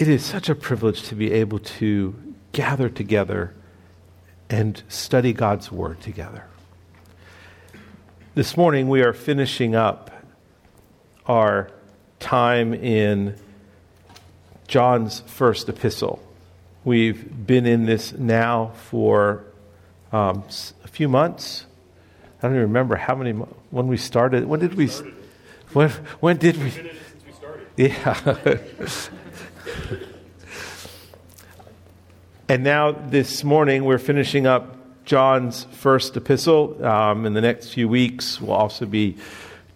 it 0.00 0.08
is 0.08 0.24
such 0.24 0.48
a 0.48 0.54
privilege 0.54 1.02
to 1.02 1.14
be 1.14 1.30
able 1.30 1.58
to 1.58 2.14
gather 2.52 2.88
together 2.88 3.52
and 4.48 4.82
study 4.88 5.34
God's 5.34 5.70
Word 5.70 6.00
together. 6.00 6.46
This 8.34 8.56
morning, 8.56 8.88
we 8.88 9.02
are 9.02 9.12
finishing 9.12 9.74
up 9.74 10.10
our 11.26 11.70
time 12.18 12.72
in 12.72 13.36
John's 14.66 15.20
first 15.26 15.68
epistle. 15.68 16.26
We've 16.82 17.46
been 17.46 17.66
in 17.66 17.84
this 17.84 18.14
now 18.14 18.72
for 18.88 19.44
um, 20.12 20.44
a 20.82 20.88
few 20.88 21.10
months. 21.10 21.66
I 22.38 22.46
don't 22.46 22.52
even 22.52 22.62
remember 22.62 22.96
how 22.96 23.16
many 23.16 23.32
when 23.32 23.86
we 23.86 23.98
started. 23.98 24.46
When 24.46 24.60
did 24.60 24.72
we? 24.76 24.86
When 25.74 25.90
when 26.20 26.38
did 26.38 26.56
we? 26.56 26.72
Yeah. 27.76 28.56
and 32.48 32.64
now 32.64 32.92
this 32.92 33.44
morning 33.44 33.84
we're 33.84 33.98
finishing 33.98 34.46
up 34.46 34.76
John's 35.04 35.64
first 35.72 36.16
epistle. 36.16 36.84
Um, 36.84 37.26
in 37.26 37.34
the 37.34 37.40
next 37.40 37.70
few 37.70 37.88
weeks, 37.88 38.40
we'll 38.40 38.52
also 38.52 38.86
be 38.86 39.16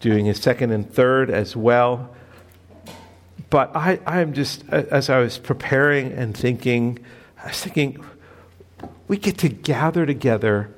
doing 0.01 0.27
his 0.27 0.41
second 0.41 0.71
and 0.71 0.89
third 0.89 1.31
as 1.31 1.57
well. 1.57 2.15
But 3.51 3.75
I, 3.75 4.01
I'm 4.07 4.33
just, 4.33 4.69
as 4.69 5.11
I 5.11 5.19
was 5.19 5.39
preparing 5.39 6.13
and 6.13 6.37
thinking, 6.37 6.99
I 7.43 7.49
was 7.49 7.61
thinking, 7.61 8.05
we 9.09 9.17
get 9.17 9.39
to 9.39 9.49
gather 9.49 10.07
together 10.07 10.75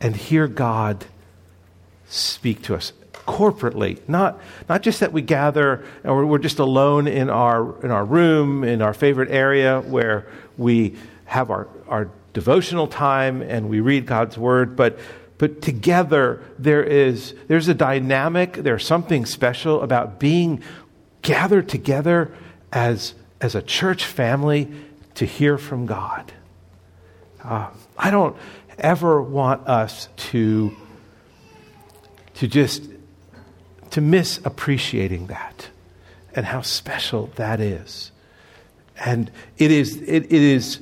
and 0.00 0.16
hear 0.16 0.48
God 0.48 1.06
speak 2.06 2.62
to 2.62 2.74
us 2.74 2.92
corporately. 3.26 3.98
Not, 4.08 4.40
not 4.68 4.82
just 4.82 5.00
that 5.00 5.12
we 5.12 5.22
gather 5.22 5.84
and 6.02 6.28
we're, 6.28 6.38
just 6.38 6.58
alone 6.58 7.06
in 7.06 7.30
our, 7.30 7.80
in 7.82 7.90
our 7.90 8.04
room 8.04 8.64
in 8.64 8.82
our 8.82 8.92
favorite 8.92 9.30
area 9.30 9.80
where 9.80 10.26
we 10.58 10.96
have 11.24 11.50
our, 11.50 11.68
our 11.88 12.10
devotional 12.32 12.86
time 12.86 13.40
and 13.40 13.68
we 13.68 13.80
read 13.80 14.04
god's 14.04 14.36
word 14.36 14.76
but, 14.76 14.98
but 15.38 15.62
together 15.62 16.42
there 16.58 16.82
is 16.82 17.34
there's 17.46 17.68
a 17.68 17.74
dynamic 17.74 18.54
there's 18.54 18.84
something 18.84 19.24
special 19.24 19.80
about 19.80 20.18
being 20.18 20.60
gathered 21.24 21.68
together 21.68 22.30
as, 22.72 23.14
as 23.40 23.54
a 23.54 23.62
church 23.62 24.04
family 24.04 24.70
to 25.14 25.24
hear 25.24 25.58
from 25.58 25.86
god. 25.86 26.32
Uh, 27.42 27.68
I 27.96 28.10
don't 28.10 28.36
ever 28.78 29.20
want 29.20 29.66
us 29.66 30.08
to, 30.16 30.76
to 32.34 32.46
just 32.46 32.82
to 33.94 34.00
miss 34.00 34.40
appreciating 34.44 35.28
that 35.28 35.68
and 36.34 36.44
how 36.46 36.60
special 36.60 37.30
that 37.36 37.60
is. 37.60 38.10
And 38.98 39.30
it 39.56 39.70
is, 39.70 40.02
it, 40.02 40.24
it 40.24 40.32
is, 40.32 40.80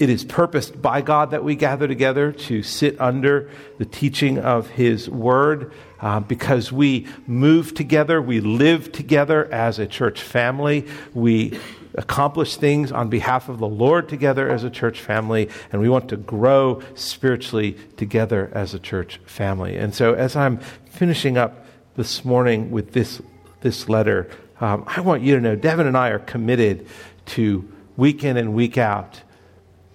it 0.00 0.10
is 0.10 0.24
purposed 0.24 0.82
by 0.82 1.00
God 1.00 1.30
that 1.30 1.44
we 1.44 1.54
gather 1.54 1.86
together 1.86 2.32
to 2.32 2.64
sit 2.64 3.00
under 3.00 3.50
the 3.78 3.84
teaching 3.84 4.40
of 4.40 4.68
His 4.70 5.08
Word 5.08 5.72
uh, 6.00 6.18
because 6.18 6.72
we 6.72 7.06
move 7.28 7.72
together, 7.72 8.20
we 8.20 8.40
live 8.40 8.90
together 8.90 9.46
as 9.52 9.78
a 9.78 9.86
church 9.86 10.20
family, 10.20 10.88
we 11.14 11.56
accomplish 11.94 12.56
things 12.56 12.90
on 12.90 13.10
behalf 13.10 13.48
of 13.48 13.60
the 13.60 13.68
Lord 13.68 14.08
together 14.08 14.50
as 14.50 14.64
a 14.64 14.70
church 14.70 15.00
family, 15.00 15.48
and 15.70 15.80
we 15.80 15.88
want 15.88 16.08
to 16.08 16.16
grow 16.16 16.82
spiritually 16.96 17.76
together 17.96 18.50
as 18.52 18.74
a 18.74 18.80
church 18.80 19.20
family. 19.24 19.76
And 19.76 19.94
so, 19.94 20.14
as 20.14 20.34
I'm 20.34 20.58
finishing 20.86 21.38
up 21.38 21.63
this 21.96 22.24
morning 22.24 22.70
with 22.70 22.92
this, 22.92 23.22
this 23.60 23.88
letter, 23.88 24.28
um, 24.60 24.84
I 24.86 25.00
want 25.00 25.22
you 25.22 25.36
to 25.36 25.40
know 25.40 25.54
Devin 25.54 25.86
and 25.86 25.96
I 25.96 26.08
are 26.08 26.18
committed 26.18 26.86
to 27.26 27.70
week 27.96 28.24
in 28.24 28.36
and 28.36 28.54
week 28.54 28.76
out 28.76 29.22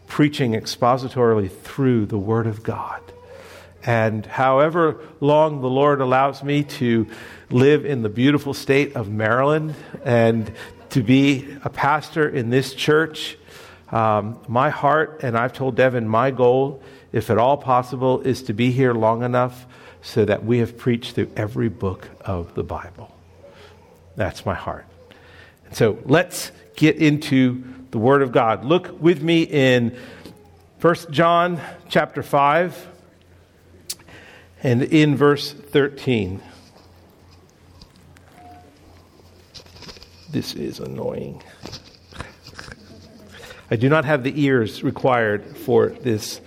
preaching 0.08 0.54
expositorily 0.54 1.52
through 1.52 2.06
the 2.06 2.18
Word 2.18 2.48
of 2.48 2.64
God. 2.64 3.02
And 3.86 4.26
however 4.26 5.02
long 5.20 5.62
the 5.62 5.70
Lord 5.70 6.02
allows 6.02 6.44
me 6.44 6.64
to 6.64 7.08
live 7.50 7.86
in 7.86 8.02
the 8.02 8.10
beautiful 8.10 8.54
state 8.54 8.96
of 8.96 9.10
Maryland 9.10 9.76
and 10.04 10.52
to 10.92 11.04
be 11.04 11.48
a 11.64 11.70
pastor 11.70 12.28
in 12.28 12.50
this 12.50 12.74
church. 12.74 13.38
Um, 13.92 14.40
my 14.48 14.70
heart, 14.70 15.22
and 15.24 15.38
I've 15.38 15.54
told 15.54 15.76
Devin, 15.76 16.08
my 16.08 16.32
goal, 16.32 16.82
if 17.12 17.30
at 17.30 17.38
all 17.38 17.58
possible, 17.58 18.22
is 18.22 18.44
to 18.44 18.54
be 18.54 18.72
here 18.72 18.94
long 18.94 19.24
enough 19.24 19.66
so 20.02 20.26
that 20.26 20.46
we 20.46 20.60
have 20.60 20.78
preached 20.78 21.16
through 21.16 21.32
every 21.36 21.70
book 21.70 22.10
of 22.22 22.54
the 22.56 22.64
Bible. 22.64 23.16
That's 24.16 24.46
my 24.46 24.54
heart. 24.54 24.86
So 25.72 26.00
let's 26.06 26.52
get 26.76 26.98
into 26.98 27.64
the 27.92 27.98
Word 27.98 28.22
of 28.22 28.32
God. 28.32 28.66
Look 28.66 29.02
with 29.02 29.22
me 29.22 29.44
in 29.44 29.98
1 30.82 30.96
John 31.12 31.60
chapter 31.90 32.24
5 32.24 32.88
and 34.64 34.84
in 34.84 35.16
verse 35.16 35.52
13. 35.52 36.42
This 40.32 40.54
is 40.54 40.80
annoying. 40.80 41.42
I 43.72 43.76
do 43.76 43.90
not 43.90 44.06
have 44.06 44.24
the 44.24 44.44
ears 44.44 44.84
required 44.84 45.58
for 45.58 45.90
this 45.90 46.42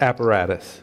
apparatus. 0.00 0.82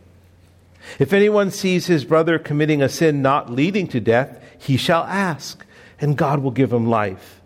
If 0.99 1.13
anyone 1.13 1.51
sees 1.51 1.87
his 1.87 2.05
brother 2.05 2.39
committing 2.39 2.81
a 2.81 2.89
sin 2.89 3.21
not 3.21 3.49
leading 3.49 3.87
to 3.89 3.99
death, 3.99 4.43
he 4.57 4.77
shall 4.77 5.03
ask, 5.03 5.65
and 5.99 6.17
God 6.17 6.39
will 6.39 6.51
give 6.51 6.73
him 6.73 6.89
life. 6.89 7.41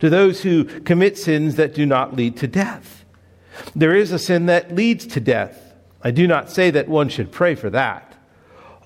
To 0.00 0.08
those 0.08 0.42
who 0.42 0.64
commit 0.64 1.18
sins 1.18 1.56
that 1.56 1.74
do 1.74 1.84
not 1.84 2.14
lead 2.14 2.36
to 2.38 2.46
death, 2.46 3.04
there 3.74 3.94
is 3.94 4.12
a 4.12 4.18
sin 4.18 4.46
that 4.46 4.74
leads 4.74 5.06
to 5.08 5.20
death. 5.20 5.74
I 6.02 6.10
do 6.12 6.26
not 6.26 6.50
say 6.50 6.70
that 6.70 6.88
one 6.88 7.08
should 7.08 7.32
pray 7.32 7.54
for 7.54 7.70
that. 7.70 8.14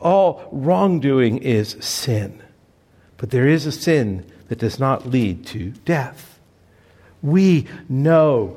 All 0.01 0.49
wrongdoing 0.51 1.39
is 1.39 1.77
sin. 1.81 2.43
But 3.19 3.31
there 3.31 3.47
is 3.47 3.67
a 3.67 3.73
sin 3.73 4.27
that 4.49 4.59
does 4.59 4.79
not 4.79 5.07
lead 5.07 5.47
to 5.49 5.71
death. 5.85 6.41
We 7.23 7.69
know 7.89 8.57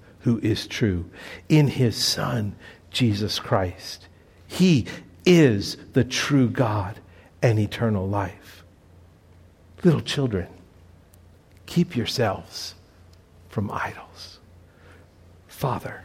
who 0.23 0.39
is 0.39 0.67
true, 0.67 1.09
in 1.49 1.67
his 1.67 1.95
Son, 1.95 2.55
Jesus 2.89 3.39
Christ. 3.39 4.07
He 4.47 4.85
is 5.25 5.77
the 5.93 6.03
true 6.03 6.49
God 6.49 6.99
and 7.41 7.59
eternal 7.59 8.07
life. 8.07 8.63
Little 9.83 10.01
children, 10.01 10.47
keep 11.65 11.95
yourselves 11.95 12.75
from 13.49 13.71
idols. 13.71 14.39
Father, 15.47 16.03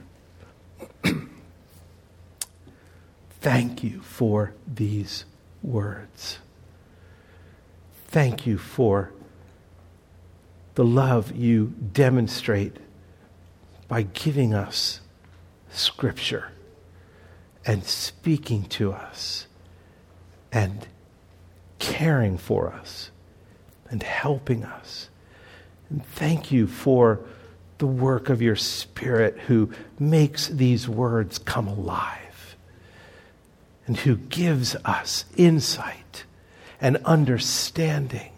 Thank 3.47 3.85
you 3.85 4.01
for 4.01 4.55
these 4.67 5.25
words. 5.63 6.41
Thank 8.09 8.45
you 8.45 8.59
for 8.59 9.13
the 10.75 10.85
love 10.85 11.31
you 11.31 11.73
demonstrate 11.93 12.77
by 13.89 14.03
giving 14.03 14.55
us 14.55 15.01
Scripture 15.71 16.51
and 17.65 17.85
speaking 17.85 18.65
to 18.65 18.93
us 18.93 19.47
and 20.53 20.87
caring 21.79 22.39
for 22.39 22.73
us 22.73 23.11
and 23.91 24.03
helping 24.03 24.65
us. 24.65 25.09
And 25.91 26.05
thank 26.05 26.51
you 26.51 26.67
for 26.67 27.21
the 27.79 27.87
work 27.87 28.29
of 28.29 28.41
your 28.41 28.57
Spirit 28.57 29.39
who 29.47 29.71
makes 29.99 30.49
these 30.49 30.89
words 30.89 31.39
come 31.39 31.69
alive 31.69 32.57
and 33.87 33.97
who 33.97 34.17
gives 34.17 34.75
us 34.85 35.25
insight 35.37 36.25
and 36.81 36.97
understanding 37.05 38.33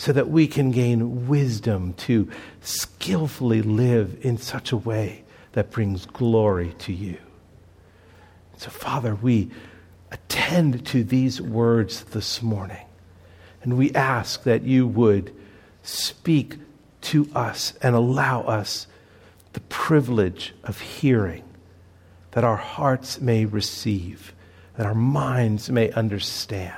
so 0.00 0.14
that 0.14 0.30
we 0.30 0.46
can 0.46 0.70
gain 0.70 1.28
wisdom 1.28 1.92
to 1.92 2.26
skillfully 2.62 3.60
live 3.60 4.16
in 4.22 4.38
such 4.38 4.72
a 4.72 4.76
way 4.78 5.22
that 5.52 5.70
brings 5.70 6.06
glory 6.06 6.74
to 6.78 6.90
you. 6.90 7.18
So, 8.56 8.70
Father, 8.70 9.14
we 9.14 9.50
attend 10.10 10.86
to 10.86 11.04
these 11.04 11.42
words 11.42 12.02
this 12.04 12.40
morning, 12.40 12.86
and 13.62 13.76
we 13.76 13.92
ask 13.92 14.44
that 14.44 14.62
you 14.62 14.86
would 14.86 15.34
speak 15.82 16.56
to 17.02 17.28
us 17.34 17.74
and 17.82 17.94
allow 17.94 18.40
us 18.44 18.86
the 19.52 19.60
privilege 19.60 20.54
of 20.64 20.80
hearing, 20.80 21.44
that 22.30 22.42
our 22.42 22.56
hearts 22.56 23.20
may 23.20 23.44
receive, 23.44 24.32
that 24.78 24.86
our 24.86 24.94
minds 24.94 25.68
may 25.68 25.90
understand, 25.92 26.74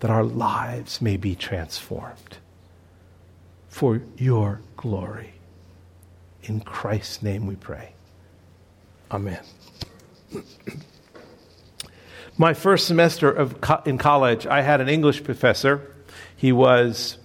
that 0.00 0.10
our 0.10 0.24
lives 0.24 1.00
may 1.00 1.16
be 1.16 1.34
transformed 1.34 2.38
for 3.68 4.00
your 4.16 4.60
glory. 4.76 5.34
In 6.42 6.60
Christ's 6.60 7.22
name 7.22 7.46
we 7.46 7.56
pray. 7.56 7.92
Amen. 9.10 9.40
My 12.38 12.54
first 12.54 12.86
semester 12.86 13.28
of 13.28 13.60
co- 13.60 13.82
in 13.84 13.98
college, 13.98 14.46
I 14.46 14.62
had 14.62 14.80
an 14.80 14.88
English 14.88 15.24
professor. 15.24 15.92
He 16.36 16.52
was 16.52 17.18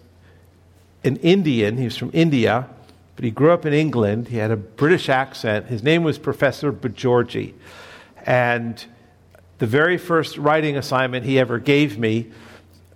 an 1.03 1.17
Indian. 1.17 1.77
He 1.77 1.83
was 1.83 1.97
from 1.97 2.09
India, 2.13 2.67
but 3.15 3.23
he 3.23 3.29
grew 3.29 3.51
up 3.51 3.65
in 3.65 3.73
England. 3.73 4.29
He 4.29 4.37
had 4.37 4.49
a 4.49 4.55
British 4.55 5.09
accent. 5.09 5.67
His 5.67 5.83
name 5.83 6.03
was 6.03 6.17
Professor 6.17 6.73
Bajorji. 6.73 7.53
And 8.25 8.83
the 9.59 9.67
very 9.67 9.97
first 9.97 10.37
writing 10.37 10.77
assignment 10.77 11.25
he 11.25 11.37
ever 11.37 11.59
gave 11.59 11.99
me, 11.99 12.31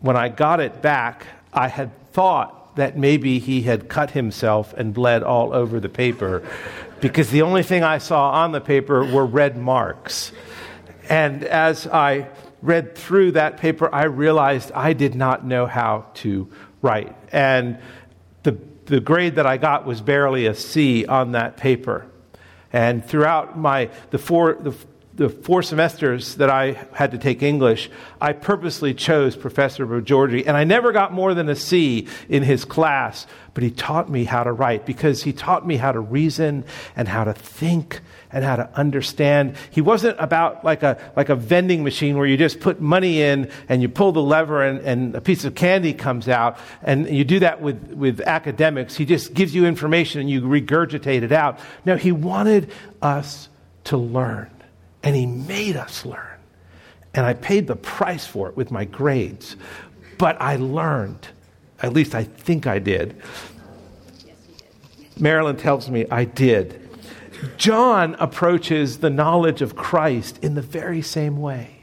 when 0.08 0.16
I 0.16 0.30
got 0.30 0.62
it 0.62 0.82
back, 0.82 1.28
I 1.52 1.68
had 1.68 1.92
thought 2.14 2.78
that 2.78 2.98
maybe 2.98 3.40
he 3.40 3.64
had 3.64 3.90
cut 3.90 4.12
himself 4.12 4.74
and 4.74 4.94
bled 4.94 5.22
all 5.22 5.54
over 5.54 5.82
the 5.82 5.90
paper 5.90 6.48
because 7.02 7.30
the 7.30 7.42
only 7.42 7.62
thing 7.62 7.84
I 7.84 7.98
saw 7.98 8.32
on 8.32 8.54
the 8.54 8.62
paper 8.62 9.04
were 9.04 9.26
red 9.26 9.58
marks. 9.58 10.32
And 11.10 11.44
as 11.44 11.88
I 11.88 12.30
read 12.62 12.96
through 12.96 13.34
that 13.34 13.58
paper, 13.58 13.94
I 13.94 14.06
realized 14.06 14.72
I 14.72 14.94
did 14.94 15.14
not 15.14 15.46
know 15.46 15.66
how 15.66 16.06
to 16.16 16.48
write. 16.82 17.14
And 17.34 17.78
the, 18.44 18.58
the 18.86 19.02
grade 19.02 19.36
that 19.36 19.46
I 19.46 19.58
got 19.58 19.86
was 19.86 20.00
barely 20.00 20.46
a 20.46 20.56
C 20.56 21.06
on 21.06 21.34
that 21.34 21.58
paper. 21.58 22.06
And 22.72 23.04
throughout 23.04 23.60
my, 23.60 23.90
the 24.12 24.18
four, 24.18 24.54
the, 24.54 24.74
the 25.18 25.30
four 25.30 25.64
semesters 25.64 26.36
that 26.36 26.50
I 26.50 26.74
had 26.94 27.12
to 27.12 27.18
take 27.18 27.42
English, 27.42 27.90
I 28.22 28.34
purposely 28.34 28.94
chose 28.94 29.36
Professor 29.36 29.86
Bajorji, 29.86 30.46
and 30.46 30.56
I 30.56 30.64
never 30.64 30.92
got 30.92 31.12
more 31.12 31.34
than 31.34 31.50
a 31.50 31.56
C 31.56 32.08
in 32.30 32.44
his 32.44 32.66
class, 32.66 33.26
but 33.56 33.64
he 33.64 33.72
taught 33.72 34.12
me 34.12 34.26
how 34.26 34.44
to 34.44 34.52
write 34.52 34.86
because 34.86 35.24
he 35.24 35.34
taught 35.34 35.66
me 35.66 35.78
how 35.78 35.92
to 35.92 36.00
reason 36.00 36.66
and 36.96 37.08
how 37.08 37.24
to 37.24 37.34
think 37.34 38.02
and 38.32 38.44
how 38.46 38.58
to 38.58 38.70
understand. 38.76 39.56
He 39.72 39.82
wasn't 39.82 40.18
about 40.20 40.64
like 40.64 40.84
a, 40.84 41.12
like 41.16 41.30
a 41.30 41.36
vending 41.36 41.84
machine 41.84 42.16
where 42.18 42.28
you 42.28 42.38
just 42.38 42.60
put 42.60 42.80
money 42.80 43.20
in 43.20 43.50
and 43.70 43.82
you 43.82 43.90
pull 43.90 44.12
the 44.12 44.22
lever 44.22 44.62
and, 44.64 44.80
and 44.82 45.16
a 45.16 45.22
piece 45.22 45.46
of 45.46 45.56
candy 45.56 45.96
comes 45.96 46.30
out. 46.30 46.60
And 46.84 47.10
you 47.10 47.24
do 47.24 47.40
that 47.40 47.60
with, 47.60 47.94
with 47.94 48.22
academics. 48.22 48.96
He 48.96 49.06
just 49.06 49.34
gives 49.34 49.56
you 49.56 49.66
information 49.66 50.22
and 50.22 50.30
you 50.30 50.42
regurgitate 50.42 51.24
it 51.24 51.32
out. 51.32 51.60
No, 51.86 51.96
he 51.96 52.12
wanted 52.12 52.72
us 53.02 53.50
to 53.86 53.98
learn 53.98 54.52
and 55.08 55.16
he 55.16 55.26
made 55.26 55.78
us 55.78 56.06
learn. 56.06 56.38
And 57.14 57.26
I 57.26 57.34
paid 57.34 57.66
the 57.66 57.78
price 57.78 58.28
for 58.28 58.50
it 58.50 58.58
with 58.58 58.72
my 58.72 58.84
grades. 58.84 59.56
But 60.18 60.36
I 60.42 60.58
learned. 60.58 61.30
At 61.82 61.94
least 61.94 62.14
I 62.14 62.26
think 62.26 62.68
I 62.68 62.80
did. 62.80 63.16
Marilyn 65.18 65.56
tells 65.56 65.90
me 65.90 66.06
I 66.12 66.26
did. 66.26 66.90
John 67.56 68.16
approaches 68.16 68.98
the 68.98 69.10
knowledge 69.10 69.62
of 69.62 69.78
Christ 69.78 70.44
in 70.44 70.56
the 70.56 70.62
very 70.62 71.02
same 71.02 71.38
way 71.38 71.77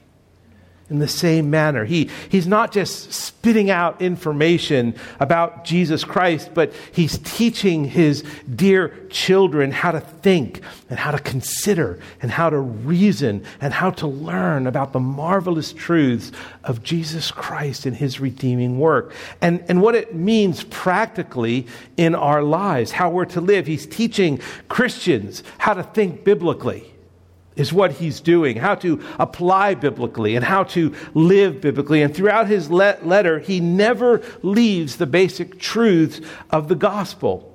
in 0.90 0.98
the 0.98 1.08
same 1.08 1.48
manner. 1.50 1.84
He, 1.84 2.10
he's 2.28 2.46
not 2.46 2.72
just 2.72 3.12
spitting 3.12 3.70
out 3.70 4.02
information 4.02 4.94
about 5.18 5.64
Jesus 5.64 6.04
Christ, 6.04 6.50
but 6.52 6.72
he's 6.92 7.18
teaching 7.18 7.84
his 7.84 8.22
dear 8.54 9.06
children 9.08 9.70
how 9.70 9.92
to 9.92 10.00
think 10.00 10.60
and 10.90 10.98
how 10.98 11.10
to 11.10 11.18
consider 11.18 11.98
and 12.20 12.30
how 12.30 12.50
to 12.50 12.58
reason 12.58 13.44
and 13.60 13.72
how 13.72 13.90
to 13.92 14.06
learn 14.06 14.66
about 14.66 14.92
the 14.92 15.00
marvelous 15.00 15.72
truths 15.72 16.32
of 16.64 16.82
Jesus 16.82 17.30
Christ 17.30 17.86
and 17.86 17.96
his 17.96 18.20
redeeming 18.20 18.78
work 18.78 19.12
and, 19.40 19.64
and 19.68 19.80
what 19.80 19.94
it 19.94 20.14
means 20.14 20.64
practically 20.64 21.66
in 21.96 22.14
our 22.14 22.42
lives, 22.42 22.92
how 22.92 23.10
we're 23.10 23.24
to 23.26 23.40
live. 23.40 23.66
He's 23.66 23.86
teaching 23.86 24.40
Christians 24.68 25.42
how 25.58 25.74
to 25.74 25.82
think 25.82 26.24
biblically 26.24 26.93
is 27.56 27.72
what 27.72 27.92
he's 27.92 28.20
doing, 28.20 28.56
how 28.56 28.74
to 28.76 29.00
apply 29.18 29.74
biblically 29.74 30.36
and 30.36 30.44
how 30.44 30.64
to 30.64 30.94
live 31.14 31.60
biblically. 31.60 32.02
And 32.02 32.14
throughout 32.14 32.48
his 32.48 32.70
le- 32.70 32.98
letter, 33.02 33.38
he 33.38 33.60
never 33.60 34.22
leaves 34.42 34.96
the 34.96 35.06
basic 35.06 35.58
truths 35.58 36.20
of 36.50 36.68
the 36.68 36.74
gospel. 36.74 37.50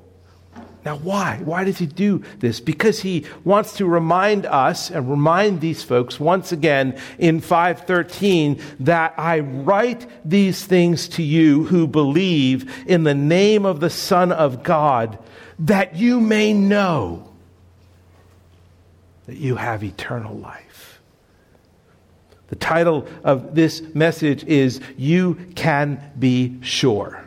Now, 0.85 0.95
why? 0.95 1.41
Why 1.43 1.65
does 1.65 1.77
he 1.77 1.85
do 1.85 2.23
this? 2.39 2.61
Because 2.61 3.01
he 3.01 3.25
wants 3.43 3.73
to 3.73 3.85
remind 3.85 4.45
us 4.45 4.89
and 4.89 5.09
remind 5.09 5.59
these 5.59 5.83
folks 5.83 6.19
once 6.19 6.53
again 6.53 6.97
in 7.17 7.41
513 7.41 8.61
that 8.79 9.13
I 9.17 9.41
write 9.41 10.07
these 10.23 10.63
things 10.65 11.09
to 11.09 11.23
you 11.23 11.65
who 11.65 11.85
believe 11.85 12.87
in 12.87 13.03
the 13.03 13.13
name 13.13 13.65
of 13.65 13.81
the 13.81 13.89
Son 13.89 14.31
of 14.31 14.63
God, 14.63 15.19
that 15.59 15.97
you 15.97 16.21
may 16.21 16.53
know 16.53 17.28
that 19.29 19.37
you 19.37 19.57
have 19.57 19.83
eternal 19.83 20.35
life. 20.35 20.99
The 22.47 22.55
title 22.55 23.07
of 23.23 23.53
this 23.53 23.79
message 23.93 24.43
is 24.43 24.81
You 24.97 25.35
Can 25.53 26.01
Be 26.17 26.57
Sure. 26.63 27.23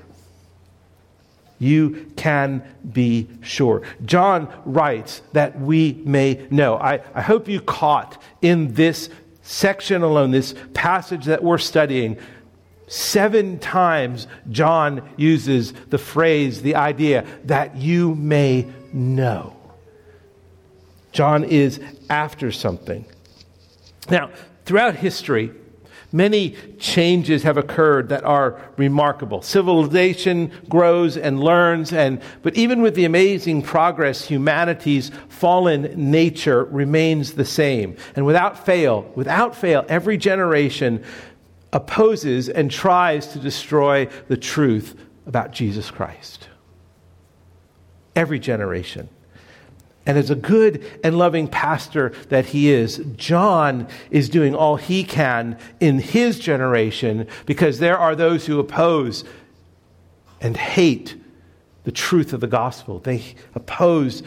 You 1.60 2.10
can 2.16 2.64
be 2.93 3.28
sure. 3.40 3.82
John 4.04 4.52
writes 4.64 5.23
that 5.32 5.61
we 5.61 6.02
may 6.04 6.44
know. 6.50 6.75
I, 6.75 7.02
I 7.14 7.23
hope 7.23 7.47
you 7.47 7.61
caught 7.61 8.21
in 8.40 8.75
this 8.75 9.09
section 9.42 10.02
alone, 10.02 10.32
this 10.32 10.56
passage 10.75 11.26
that 11.26 11.44
we're 11.44 11.59
studying, 11.59 12.18
seven 12.88 13.61
times 13.61 14.26
John 14.50 15.09
uses 15.16 15.73
the 15.90 15.99
phrase, 15.99 16.62
the 16.62 16.75
idea 16.75 17.25
that 17.44 17.76
you 17.76 18.16
may 18.16 18.66
know. 18.92 19.62
John 21.12 21.45
is 21.45 21.81
after 22.11 22.50
something. 22.50 23.04
Now, 24.11 24.31
throughout 24.64 24.97
history, 24.97 25.52
many 26.11 26.57
changes 26.78 27.42
have 27.42 27.57
occurred 27.57 28.09
that 28.09 28.25
are 28.25 28.61
remarkable. 28.76 29.42
Civilization 29.42 30.50
grows 30.69 31.16
and 31.16 31.40
learns, 31.40 31.92
and, 31.92 32.21
but 32.42 32.57
even 32.57 32.83
with 32.83 32.95
the 32.95 33.04
amazing 33.04 33.62
progress, 33.62 34.25
humanity's 34.25 35.11
fallen 35.28 36.11
nature 36.11 36.64
remains 36.64 37.33
the 37.33 37.45
same. 37.45 37.97
And 38.16 38.26
without 38.26 38.64
fail, 38.64 39.11
without 39.14 39.54
fail, 39.54 39.85
every 39.88 40.16
generation 40.16 41.04
opposes 41.73 42.49
and 42.49 42.71
tries 42.71 43.28
to 43.28 43.38
destroy 43.38 44.09
the 44.28 44.37
truth 44.37 44.99
about 45.26 45.52
Jesus 45.52 45.90
Christ. 45.90 46.49
Every 48.14 48.38
generation. 48.38 49.09
And 50.04 50.18
as 50.18 50.30
a 50.30 50.35
good 50.35 50.85
and 51.04 51.16
loving 51.16 51.47
pastor 51.47 52.12
that 52.28 52.47
he 52.47 52.71
is, 52.71 52.99
John 53.16 53.87
is 54.11 54.28
doing 54.28 54.54
all 54.54 54.76
he 54.76 55.04
can 55.04 55.56
in 55.78 56.00
his 56.00 56.38
generation 56.38 57.28
because 57.47 57.78
there 57.78 57.99
are 57.99 58.16
those 58.16 58.47
who 58.47 58.59
oppose 58.59 59.25
and 60.40 60.56
hate 60.56 61.16
the 61.85 61.92
truth 61.92 62.32
of 62.32 62.40
the 62.40 62.49
gospel. 62.49 62.99
They 62.99 63.23
oppose 63.54 64.23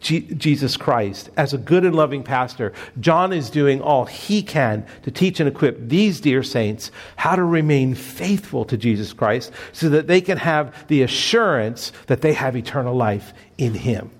G- 0.00 0.20
Jesus 0.20 0.78
Christ. 0.78 1.28
As 1.36 1.52
a 1.52 1.58
good 1.58 1.84
and 1.84 1.94
loving 1.94 2.22
pastor, 2.22 2.72
John 2.98 3.34
is 3.34 3.50
doing 3.50 3.82
all 3.82 4.06
he 4.06 4.42
can 4.42 4.86
to 5.02 5.10
teach 5.10 5.40
and 5.40 5.48
equip 5.48 5.88
these 5.88 6.20
dear 6.20 6.42
saints 6.42 6.90
how 7.16 7.36
to 7.36 7.44
remain 7.44 7.94
faithful 7.94 8.64
to 8.64 8.78
Jesus 8.78 9.12
Christ 9.12 9.52
so 9.72 9.90
that 9.90 10.06
they 10.06 10.22
can 10.22 10.38
have 10.38 10.86
the 10.88 11.02
assurance 11.02 11.92
that 12.06 12.22
they 12.22 12.32
have 12.32 12.56
eternal 12.56 12.94
life 12.94 13.34
in 13.58 13.74
him. 13.74 14.10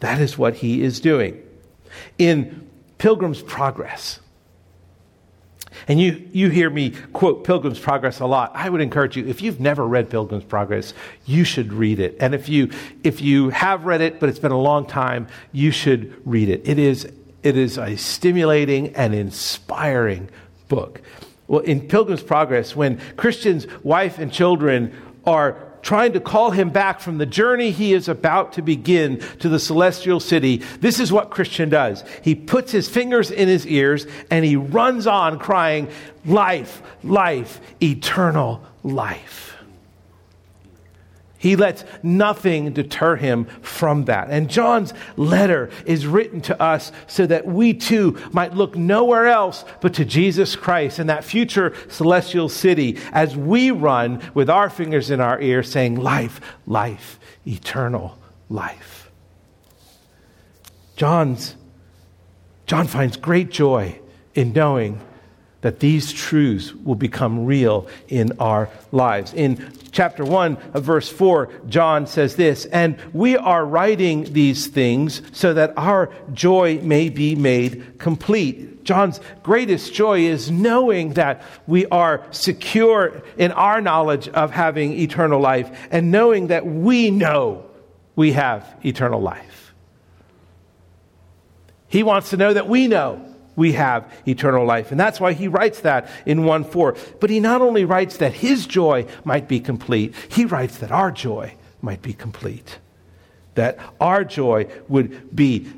That 0.00 0.20
is 0.20 0.36
what 0.36 0.56
he 0.56 0.82
is 0.82 1.00
doing. 1.00 1.42
In 2.18 2.68
Pilgrim's 2.98 3.42
Progress, 3.42 4.20
And 5.88 6.00
you, 6.00 6.28
you 6.32 6.50
hear 6.50 6.70
me 6.70 6.90
quote 7.12 7.44
Pilgrim's 7.44 7.78
Progress 7.78 8.20
a 8.20 8.26
lot. 8.26 8.52
I 8.54 8.68
would 8.68 8.80
encourage 8.80 9.16
you, 9.16 9.26
if 9.26 9.42
you've 9.42 9.60
never 9.60 9.86
read 9.86 10.10
Pilgrim's 10.10 10.44
Progress, 10.44 10.94
you 11.26 11.44
should 11.44 11.72
read 11.72 12.00
it. 12.00 12.16
And 12.20 12.34
if 12.34 12.48
you, 12.48 12.70
if 13.02 13.20
you 13.20 13.50
have 13.50 13.84
read 13.84 14.00
it, 14.00 14.20
but 14.20 14.28
it's 14.28 14.38
been 14.38 14.52
a 14.52 14.60
long 14.60 14.86
time, 14.86 15.28
you 15.52 15.70
should 15.70 16.14
read 16.26 16.48
it. 16.48 16.62
It 16.64 16.78
is, 16.78 17.10
it 17.42 17.56
is 17.56 17.78
a 17.78 17.96
stimulating 17.96 18.94
and 18.94 19.14
inspiring 19.14 20.28
book. 20.68 21.00
Well, 21.46 21.60
in 21.60 21.88
Pilgrim's 21.88 22.22
Progress, 22.22 22.76
when 22.76 23.00
Christian's 23.16 23.66
wife 23.82 24.18
and 24.18 24.32
children 24.32 24.94
are 25.26 25.69
trying 25.82 26.12
to 26.12 26.20
call 26.20 26.50
him 26.50 26.70
back 26.70 27.00
from 27.00 27.18
the 27.18 27.26
journey 27.26 27.70
he 27.70 27.92
is 27.92 28.08
about 28.08 28.52
to 28.54 28.62
begin 28.62 29.20
to 29.38 29.48
the 29.48 29.58
celestial 29.58 30.20
city, 30.20 30.58
this 30.80 31.00
is 31.00 31.12
what 31.12 31.30
Christian 31.30 31.68
does. 31.68 32.04
He 32.22 32.34
puts 32.34 32.72
his 32.72 32.88
fingers 32.88 33.30
in 33.30 33.48
his 33.48 33.66
ears 33.66 34.06
and 34.30 34.44
he 34.44 34.56
runs 34.56 35.06
on 35.06 35.38
crying, 35.38 35.88
Life, 36.24 36.82
life, 37.02 37.60
eternal 37.82 38.62
life. 38.82 39.49
He 41.40 41.56
lets 41.56 41.84
nothing 42.02 42.74
deter 42.74 43.16
him 43.16 43.46
from 43.62 44.04
that. 44.04 44.28
And 44.28 44.50
John's 44.50 44.92
letter 45.16 45.70
is 45.86 46.06
written 46.06 46.42
to 46.42 46.62
us 46.62 46.92
so 47.06 47.24
that 47.26 47.46
we 47.46 47.72
too 47.72 48.20
might 48.30 48.52
look 48.52 48.76
nowhere 48.76 49.26
else 49.26 49.64
but 49.80 49.94
to 49.94 50.04
Jesus 50.04 50.54
Christ 50.54 50.98
and 50.98 51.08
that 51.08 51.24
future 51.24 51.74
celestial 51.88 52.50
city 52.50 52.98
as 53.12 53.34
we 53.38 53.70
run 53.70 54.20
with 54.34 54.50
our 54.50 54.68
fingers 54.68 55.10
in 55.10 55.18
our 55.18 55.40
ears 55.40 55.70
saying, 55.72 55.96
Life, 55.96 56.42
life, 56.66 57.18
eternal 57.46 58.18
life. 58.50 59.10
John's, 60.94 61.56
John 62.66 62.86
finds 62.86 63.16
great 63.16 63.48
joy 63.48 63.98
in 64.34 64.52
knowing 64.52 65.00
that 65.62 65.80
these 65.80 66.12
truths 66.12 66.74
will 66.74 66.94
become 66.94 67.44
real 67.44 67.86
in 68.08 68.32
our 68.38 68.68
lives. 68.92 69.34
In 69.34 69.72
chapter 69.92 70.24
1 70.24 70.56
of 70.74 70.84
verse 70.84 71.08
4, 71.08 71.50
John 71.68 72.06
says 72.06 72.36
this, 72.36 72.64
and 72.66 72.96
we 73.12 73.36
are 73.36 73.64
writing 73.64 74.32
these 74.32 74.68
things 74.68 75.22
so 75.32 75.52
that 75.54 75.74
our 75.76 76.10
joy 76.32 76.80
may 76.82 77.08
be 77.08 77.34
made 77.34 77.98
complete. 77.98 78.84
John's 78.84 79.20
greatest 79.42 79.92
joy 79.92 80.20
is 80.20 80.50
knowing 80.50 81.14
that 81.14 81.42
we 81.66 81.86
are 81.86 82.26
secure 82.30 83.22
in 83.36 83.52
our 83.52 83.80
knowledge 83.80 84.28
of 84.28 84.50
having 84.50 84.92
eternal 84.98 85.40
life 85.40 85.88
and 85.90 86.10
knowing 86.10 86.46
that 86.46 86.66
we 86.66 87.10
know 87.10 87.66
we 88.16 88.32
have 88.32 88.66
eternal 88.84 89.20
life. 89.20 89.74
He 91.88 92.02
wants 92.02 92.30
to 92.30 92.36
know 92.36 92.54
that 92.54 92.68
we 92.68 92.88
know 92.88 93.29
we 93.60 93.72
have 93.72 94.10
eternal 94.26 94.64
life. 94.64 94.90
And 94.90 94.98
that's 94.98 95.20
why 95.20 95.34
he 95.34 95.46
writes 95.46 95.80
that 95.80 96.08
in 96.24 96.44
1 96.46 96.64
4. 96.64 96.96
But 97.20 97.28
he 97.28 97.40
not 97.40 97.60
only 97.60 97.84
writes 97.84 98.16
that 98.16 98.32
his 98.32 98.66
joy 98.66 99.06
might 99.22 99.48
be 99.48 99.60
complete, 99.60 100.14
he 100.30 100.46
writes 100.46 100.78
that 100.78 100.90
our 100.90 101.12
joy 101.12 101.54
might 101.82 102.00
be 102.00 102.14
complete. 102.14 102.78
That 103.56 103.78
our 104.00 104.24
joy 104.24 104.66
would 104.88 105.36
be 105.36 105.70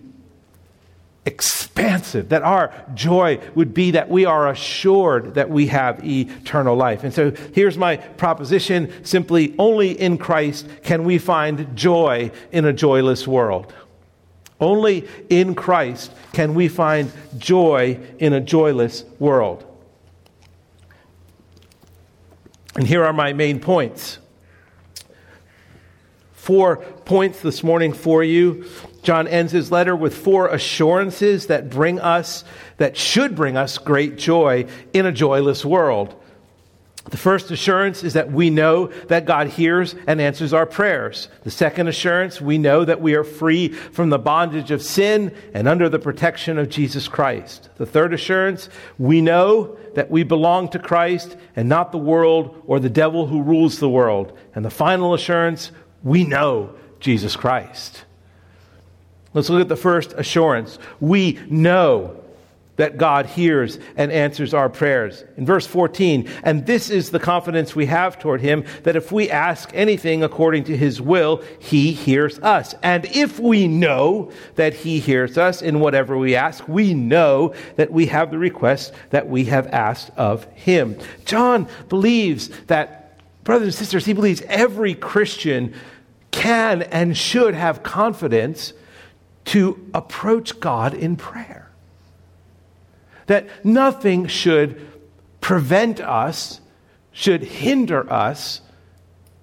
expansive, 1.27 2.29
that 2.29 2.43
our 2.43 2.73
joy 2.95 3.41
would 3.57 3.75
be 3.75 3.91
that 3.93 4.09
we 4.09 4.25
are 4.27 4.49
assured 4.49 5.35
that 5.35 5.51
we 5.51 5.67
have 5.67 6.05
eternal 6.05 6.77
life. 6.77 7.03
And 7.03 7.13
so 7.13 7.33
here's 7.53 7.77
my 7.77 7.97
proposition 7.97 8.93
simply 9.05 9.57
only 9.59 9.91
in 9.91 10.19
Christ 10.19 10.69
can 10.85 11.03
we 11.03 11.19
find 11.19 11.77
joy 11.77 12.31
in 12.53 12.65
a 12.65 12.73
joyless 12.73 13.27
world. 13.27 13.73
Only 14.63 15.09
in 15.29 15.57
Christ 15.57 16.13
can 16.33 16.55
we 16.55 16.69
find 16.69 17.13
joy 17.37 17.99
in 18.19 18.33
a 18.33 18.41
joyless 18.41 19.05
world. 19.19 19.67
And 22.77 22.87
here 22.87 23.05
are 23.05 23.13
my 23.13 23.33
main 23.33 23.59
points. 23.59 24.19
Four 26.33 26.77
points 26.77 27.41
this 27.41 27.63
morning 27.63 27.93
for 27.93 28.23
you. 28.23 28.65
John 29.03 29.27
ends 29.27 29.53
his 29.53 29.73
letter 29.73 29.97
with 29.97 30.17
four 30.17 30.49
assurances 30.49 31.49
that 31.49 31.69
bring 31.69 31.99
us, 31.99 32.45
that 32.77 32.97
should 32.97 33.35
bring 33.35 33.57
us 33.57 33.79
great 33.79 34.17
joy 34.17 34.67
in 34.93 35.07
a 35.07 35.13
joyless 35.13 35.65
world. 35.65 36.15
The 37.11 37.17
first 37.17 37.51
assurance 37.51 38.05
is 38.05 38.13
that 38.13 38.31
we 38.31 38.49
know 38.49 38.87
that 39.09 39.25
God 39.25 39.49
hears 39.49 39.97
and 40.07 40.21
answers 40.21 40.53
our 40.53 40.67
prayers. 40.67 41.29
The 41.43 41.51
second 41.51 41.89
assurance, 41.89 42.41
we 42.41 42.59
know 42.59 42.85
that 42.85 43.01
we 43.01 43.17
are 43.17 43.25
free 43.25 43.69
from 43.69 44.11
the 44.11 44.21
bondage 44.21 44.71
of 44.71 44.83
sin 44.83 45.35
and 45.53 45.67
under 45.67 45.89
the 45.89 45.99
protection 45.99 46.59
of 46.59 46.69
Jesus 46.69 47.09
Christ. 47.09 47.69
The 47.77 47.87
third 47.87 48.15
assurance, 48.15 48.69
we 48.99 49.21
know 49.21 49.77
that 49.95 50.13
we 50.13 50.23
belong 50.23 50.69
to 50.71 50.79
Christ 50.79 51.37
and 51.57 51.69
not 51.69 51.91
the 51.91 51.99
world 51.99 52.63
or 52.67 52.79
the 52.79 52.89
devil 52.89 53.27
who 53.27 53.43
rules 53.43 53.81
the 53.81 53.91
world. 53.91 54.39
And 54.55 54.65
the 54.65 54.71
final 54.71 55.13
assurance, 55.13 55.73
we 56.05 56.25
know 56.25 56.75
Jesus 57.01 57.35
Christ. 57.35 58.05
Let's 59.35 59.51
look 59.51 59.63
at 59.63 59.69
the 59.69 59.77
first 59.77 60.13
assurance. 60.13 60.79
We 61.01 61.41
know 61.51 62.22
that 62.77 62.97
God 62.97 63.27
hears 63.27 63.79
and 63.97 64.11
answers 64.11 64.55
our 64.55 64.69
prayers. 64.69 65.25
In 65.37 65.45
verse 65.45 65.67
14, 65.67 66.29
and 66.43 66.65
this 66.65 66.89
is 66.89 67.11
the 67.11 67.19
confidence 67.19 67.77
we 67.77 67.87
have 67.87 68.19
toward 68.19 68.41
him 68.41 68.65
that 68.85 68.97
if 68.97 69.13
we 69.13 69.31
ask 69.31 69.71
anything 69.75 70.23
according 70.23 70.65
to 70.65 70.77
his 70.77 71.01
will, 71.01 71.43
he 71.59 71.93
hears 71.93 72.39
us. 72.39 72.75
And 72.83 73.05
if 73.07 73.39
we 73.39 73.69
know 73.69 74.33
that 74.57 74.73
he 74.73 75.01
hears 75.01 75.37
us 75.37 75.61
in 75.61 75.81
whatever 75.81 76.17
we 76.17 76.35
ask, 76.35 76.67
we 76.67 76.95
know 76.95 77.55
that 77.77 77.93
we 77.93 78.07
have 78.07 78.31
the 78.31 78.39
request 78.39 78.95
that 79.11 79.29
we 79.29 79.45
have 79.47 79.67
asked 79.69 80.11
of 80.17 80.45
him. 80.55 80.99
John 81.27 81.69
believes 81.91 82.49
that, 82.67 83.19
brothers 83.45 83.69
and 83.69 83.75
sisters, 83.75 84.07
he 84.07 84.15
believes 84.15 84.43
every 84.49 84.95
Christian 84.95 85.75
can 86.31 86.83
and 86.83 87.17
should 87.17 87.55
have 87.55 87.83
confidence 87.83 88.73
to 89.45 89.91
approach 89.93 90.59
God 90.59 90.95
in 90.95 91.17
prayer 91.17 91.62
that 93.33 93.65
nothing 93.65 94.27
should 94.27 94.79
prevent 95.41 96.03
us, 96.03 96.61
should 97.13 97.43
hinder 97.43 98.13
us 98.13 98.61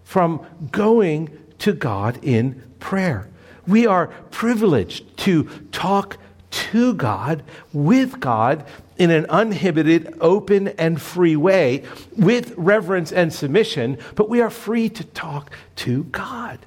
from 0.04 0.46
going 0.72 1.28
to 1.58 1.74
God 1.74 2.20
in 2.22 2.62
prayer. 2.80 3.28
We 3.66 3.88
are 3.88 4.08
privileged 4.30 5.18
to 5.26 5.46
talk 5.72 6.18
to 6.52 6.94
God, 6.94 7.42
with 7.74 8.20
God, 8.20 8.64
in 8.98 9.10
an 9.10 9.26
uninhibited, 9.26 10.16
open, 10.22 10.68
and 10.68 11.02
free 11.02 11.36
way, 11.36 11.84
with 12.16 12.54
reverence 12.58 13.12
and 13.12 13.34
submission, 13.34 13.98
but 14.14 14.30
we 14.30 14.40
are 14.40 14.52
free 14.52 14.88
to 14.90 15.04
talk 15.04 15.50
to 15.78 16.04
God. 16.04 16.60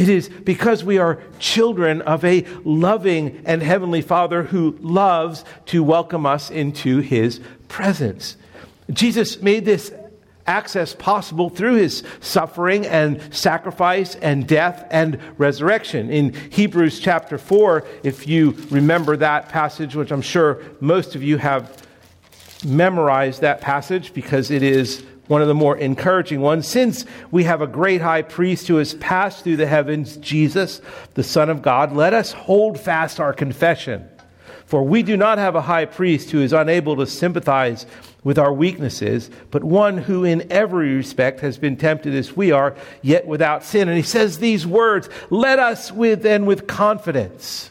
It 0.00 0.08
is 0.08 0.30
because 0.30 0.82
we 0.82 0.96
are 0.96 1.20
children 1.38 2.00
of 2.00 2.24
a 2.24 2.46
loving 2.64 3.42
and 3.44 3.62
heavenly 3.62 4.00
Father 4.00 4.44
who 4.44 4.78
loves 4.80 5.44
to 5.66 5.82
welcome 5.82 6.24
us 6.24 6.50
into 6.50 7.00
his 7.00 7.38
presence. 7.68 8.38
Jesus 8.90 9.42
made 9.42 9.66
this 9.66 9.92
access 10.46 10.94
possible 10.94 11.50
through 11.50 11.74
his 11.74 12.02
suffering 12.20 12.86
and 12.86 13.20
sacrifice 13.30 14.14
and 14.14 14.48
death 14.48 14.86
and 14.90 15.18
resurrection. 15.36 16.08
In 16.08 16.32
Hebrews 16.32 16.98
chapter 16.98 17.36
4, 17.36 17.86
if 18.02 18.26
you 18.26 18.52
remember 18.70 19.18
that 19.18 19.50
passage, 19.50 19.94
which 19.94 20.12
I'm 20.12 20.22
sure 20.22 20.62
most 20.80 21.14
of 21.14 21.22
you 21.22 21.36
have 21.36 21.86
memorized 22.64 23.42
that 23.42 23.60
passage 23.60 24.14
because 24.14 24.50
it 24.50 24.62
is 24.62 25.04
one 25.30 25.42
of 25.42 25.46
the 25.46 25.54
more 25.54 25.76
encouraging 25.76 26.40
ones. 26.40 26.66
Since 26.66 27.04
we 27.30 27.44
have 27.44 27.62
a 27.62 27.66
great 27.68 28.00
high 28.00 28.22
priest 28.22 28.66
who 28.66 28.78
has 28.78 28.94
passed 28.94 29.44
through 29.44 29.58
the 29.58 29.66
heavens, 29.66 30.16
Jesus, 30.16 30.80
the 31.14 31.22
Son 31.22 31.48
of 31.48 31.62
God, 31.62 31.92
let 31.92 32.12
us 32.12 32.32
hold 32.32 32.80
fast 32.80 33.20
our 33.20 33.32
confession. 33.32 34.08
For 34.66 34.82
we 34.82 35.04
do 35.04 35.16
not 35.16 35.38
have 35.38 35.54
a 35.54 35.60
high 35.60 35.84
priest 35.84 36.32
who 36.32 36.42
is 36.42 36.52
unable 36.52 36.96
to 36.96 37.06
sympathize 37.06 37.86
with 38.24 38.40
our 38.40 38.52
weaknesses, 38.52 39.30
but 39.52 39.62
one 39.62 39.98
who 39.98 40.24
in 40.24 40.50
every 40.50 40.96
respect 40.96 41.42
has 41.42 41.56
been 41.58 41.76
tempted 41.76 42.12
as 42.12 42.36
we 42.36 42.50
are, 42.50 42.74
yet 43.00 43.24
without 43.24 43.62
sin. 43.62 43.86
And 43.86 43.96
he 43.96 44.02
says 44.02 44.40
these 44.40 44.66
words 44.66 45.08
Let 45.30 45.60
us 45.60 45.92
with 45.92 46.26
and 46.26 46.44
with 46.44 46.66
confidence. 46.66 47.70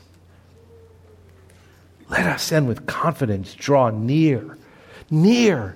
Let 2.08 2.26
us 2.26 2.48
then 2.48 2.68
with 2.68 2.86
confidence 2.86 3.54
draw 3.54 3.90
near, 3.90 4.58
near 5.12 5.76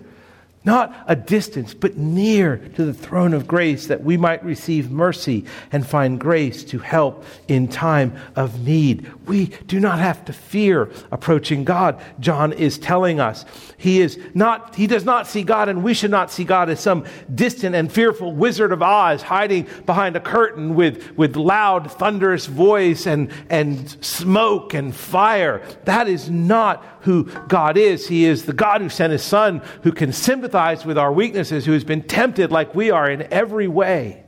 not 0.65 1.03
a 1.07 1.15
distance, 1.15 1.73
but 1.73 1.97
near 1.97 2.57
to 2.75 2.85
the 2.85 2.93
throne 2.93 3.33
of 3.33 3.47
grace, 3.47 3.87
that 3.87 4.03
we 4.03 4.17
might 4.17 4.43
receive 4.45 4.89
mercy 4.89 5.45
and 5.71 5.85
find 5.85 6.19
grace 6.19 6.63
to 6.65 6.79
help 6.79 7.25
in 7.47 7.67
time 7.67 8.15
of 8.35 8.65
need. 8.65 9.11
We 9.27 9.47
do 9.67 9.79
not 9.79 9.99
have 9.99 10.23
to 10.25 10.33
fear 10.33 10.89
approaching 11.11 11.63
God. 11.63 12.01
John 12.19 12.53
is 12.53 12.77
telling 12.77 13.19
us 13.19 13.45
he 13.77 13.99
is 13.99 14.17
not, 14.33 14.75
he 14.75 14.87
does 14.87 15.03
not 15.03 15.27
see 15.27 15.43
God, 15.43 15.67
and 15.67 15.83
we 15.83 15.93
should 15.93 16.11
not 16.11 16.31
see 16.31 16.45
God 16.45 16.69
as 16.69 16.79
some 16.79 17.05
distant 17.33 17.75
and 17.75 17.91
fearful 17.91 18.33
wizard 18.33 18.71
of 18.71 18.81
Oz 18.81 19.21
hiding 19.21 19.67
behind 19.85 20.15
a 20.15 20.21
curtain 20.21 20.75
with, 20.75 21.17
with 21.17 21.35
loud, 21.35 21.91
thunderous 21.91 22.45
voice 22.45 23.05
and, 23.05 23.31
and 23.49 23.89
smoke 24.03 24.73
and 24.73 24.95
fire. 24.95 25.61
That 25.83 26.07
is 26.07 26.29
not 26.29 26.92
who 27.03 27.25
God 27.47 27.77
is. 27.77 28.07
He 28.07 28.25
is 28.25 28.45
the 28.45 28.53
God 28.53 28.81
who 28.81 28.89
sent 28.89 29.11
his 29.11 29.23
son, 29.23 29.61
who 29.83 29.91
can 29.91 30.11
sympathize 30.11 30.85
with 30.85 30.97
our 30.97 31.11
weaknesses, 31.11 31.65
who 31.65 31.73
has 31.73 31.83
been 31.83 32.01
tempted 32.01 32.51
like 32.51 32.73
we 32.73 32.91
are 32.91 33.09
in 33.09 33.21
every 33.31 33.67
way, 33.67 34.23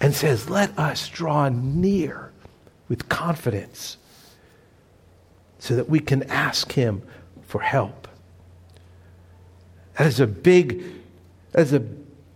and 0.00 0.14
says, 0.14 0.48
Let 0.48 0.78
us 0.78 1.08
draw 1.08 1.48
near 1.48 2.32
with 2.88 3.08
confidence 3.08 3.96
so 5.58 5.76
that 5.76 5.88
we 5.88 6.00
can 6.00 6.22
ask 6.24 6.72
him 6.72 7.02
for 7.42 7.60
help. 7.60 8.08
That 9.96 10.06
is 10.06 10.20
a 10.20 10.26
big, 10.26 10.84
that 11.52 11.62
is 11.62 11.72
a 11.72 11.82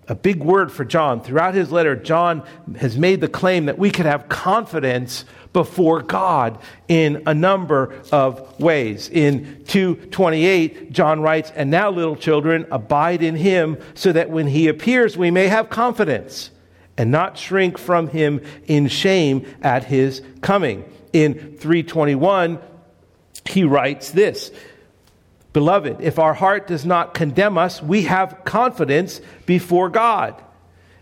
a 0.08 0.14
big 0.14 0.42
word 0.42 0.72
for 0.72 0.84
John. 0.84 1.20
Throughout 1.20 1.54
his 1.54 1.70
letter, 1.70 1.94
John 1.94 2.42
has 2.78 2.96
made 2.96 3.20
the 3.20 3.28
claim 3.28 3.66
that 3.66 3.78
we 3.78 3.90
could 3.90 4.06
have 4.06 4.28
confidence 4.28 5.26
before 5.52 6.02
God 6.02 6.58
in 6.88 7.22
a 7.26 7.34
number 7.34 7.94
of 8.12 8.58
ways. 8.60 9.08
In 9.08 9.64
228, 9.66 10.92
John 10.92 11.20
writes, 11.20 11.50
And 11.54 11.70
now, 11.70 11.90
little 11.90 12.16
children, 12.16 12.66
abide 12.70 13.22
in 13.22 13.36
him, 13.36 13.78
so 13.94 14.12
that 14.12 14.30
when 14.30 14.46
he 14.46 14.68
appears, 14.68 15.16
we 15.16 15.30
may 15.30 15.48
have 15.48 15.70
confidence 15.70 16.50
and 16.96 17.10
not 17.10 17.38
shrink 17.38 17.78
from 17.78 18.08
him 18.08 18.42
in 18.66 18.88
shame 18.88 19.46
at 19.62 19.84
his 19.84 20.22
coming. 20.40 20.84
In 21.12 21.34
321, 21.56 22.58
he 23.46 23.64
writes 23.64 24.10
this 24.10 24.50
Beloved, 25.52 26.00
if 26.00 26.18
our 26.18 26.34
heart 26.34 26.66
does 26.66 26.84
not 26.84 27.14
condemn 27.14 27.56
us, 27.56 27.82
we 27.82 28.02
have 28.02 28.44
confidence 28.44 29.20
before 29.46 29.88
God. 29.88 30.40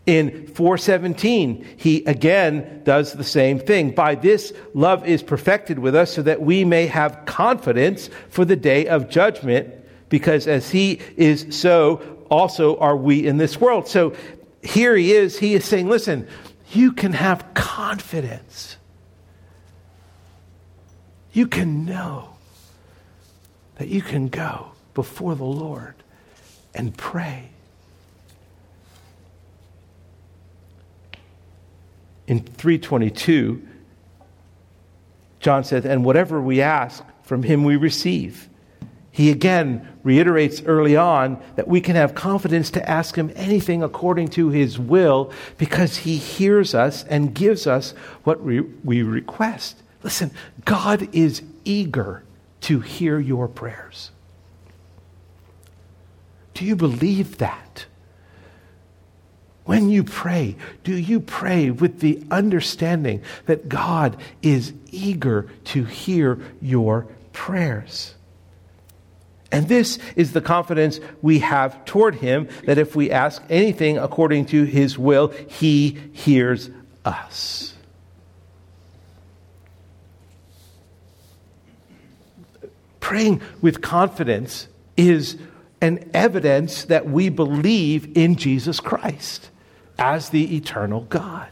In 0.06 0.46
417, 0.46 1.66
he 1.76 2.04
again 2.04 2.82
does 2.84 3.12
the 3.12 3.24
same 3.24 3.58
thing. 3.58 3.90
By 3.90 4.14
this, 4.14 4.52
love 4.72 5.04
is 5.04 5.20
perfected 5.20 5.80
with 5.80 5.96
us 5.96 6.14
so 6.14 6.22
that 6.22 6.40
we 6.40 6.64
may 6.64 6.86
have 6.86 7.24
confidence 7.26 8.08
for 8.28 8.44
the 8.44 8.54
day 8.54 8.86
of 8.86 9.10
judgment, 9.10 9.74
because 10.08 10.46
as 10.46 10.70
he 10.70 11.00
is 11.16 11.46
so, 11.50 11.96
also 12.30 12.76
are 12.78 12.96
we 12.96 13.26
in 13.26 13.38
this 13.38 13.60
world. 13.60 13.88
So 13.88 14.14
here 14.62 14.94
he 14.94 15.12
is. 15.12 15.40
He 15.40 15.54
is 15.54 15.64
saying, 15.64 15.88
listen, 15.88 16.28
you 16.72 16.92
can 16.92 17.12
have 17.12 17.44
confidence. 17.54 18.76
You 21.32 21.48
can 21.48 21.84
know 21.84 22.36
that 23.76 23.88
you 23.88 24.02
can 24.02 24.28
go 24.28 24.70
before 24.94 25.34
the 25.34 25.44
Lord 25.44 25.94
and 26.74 26.96
pray. 26.96 27.50
In 32.26 32.40
322, 32.40 33.66
John 35.40 35.64
says, 35.64 35.84
And 35.84 36.04
whatever 36.04 36.40
we 36.40 36.60
ask, 36.60 37.04
from 37.22 37.42
him 37.42 37.64
we 37.64 37.76
receive. 37.76 38.48
He 39.10 39.30
again 39.30 39.88
reiterates 40.04 40.62
early 40.62 40.96
on 40.96 41.42
that 41.56 41.66
we 41.66 41.80
can 41.80 41.96
have 41.96 42.14
confidence 42.14 42.70
to 42.72 42.88
ask 42.88 43.16
him 43.16 43.32
anything 43.34 43.82
according 43.82 44.28
to 44.28 44.50
his 44.50 44.78
will 44.78 45.32
because 45.58 45.98
he 45.98 46.18
hears 46.18 46.74
us 46.74 47.02
and 47.04 47.34
gives 47.34 47.66
us 47.66 47.92
what 48.24 48.42
we, 48.42 48.60
we 48.60 49.02
request. 49.02 49.82
Listen, 50.02 50.30
God 50.64 51.08
is 51.14 51.42
eager 51.64 52.22
to 52.60 52.80
hear 52.80 53.18
your 53.18 53.48
prayers. 53.48 54.10
Do 56.54 56.64
you 56.64 56.76
believe 56.76 57.38
that? 57.38 57.86
When 59.66 59.90
you 59.90 60.04
pray, 60.04 60.54
do 60.84 60.96
you 60.96 61.18
pray 61.18 61.70
with 61.70 61.98
the 61.98 62.22
understanding 62.30 63.22
that 63.46 63.68
God 63.68 64.16
is 64.40 64.72
eager 64.92 65.50
to 65.64 65.84
hear 65.84 66.38
your 66.62 67.08
prayers? 67.32 68.14
And 69.50 69.66
this 69.66 69.98
is 70.14 70.32
the 70.32 70.40
confidence 70.40 71.00
we 71.20 71.40
have 71.40 71.84
toward 71.84 72.14
Him 72.14 72.48
that 72.64 72.78
if 72.78 72.94
we 72.94 73.10
ask 73.10 73.42
anything 73.50 73.98
according 73.98 74.46
to 74.46 74.62
His 74.62 74.96
will, 74.96 75.28
He 75.48 75.98
hears 76.12 76.70
us. 77.04 77.74
Praying 83.00 83.42
with 83.60 83.82
confidence 83.82 84.68
is 84.96 85.36
an 85.80 86.08
evidence 86.14 86.84
that 86.84 87.08
we 87.08 87.30
believe 87.30 88.16
in 88.16 88.36
Jesus 88.36 88.78
Christ 88.78 89.50
as 89.98 90.30
the 90.30 90.56
eternal 90.56 91.02
God, 91.02 91.50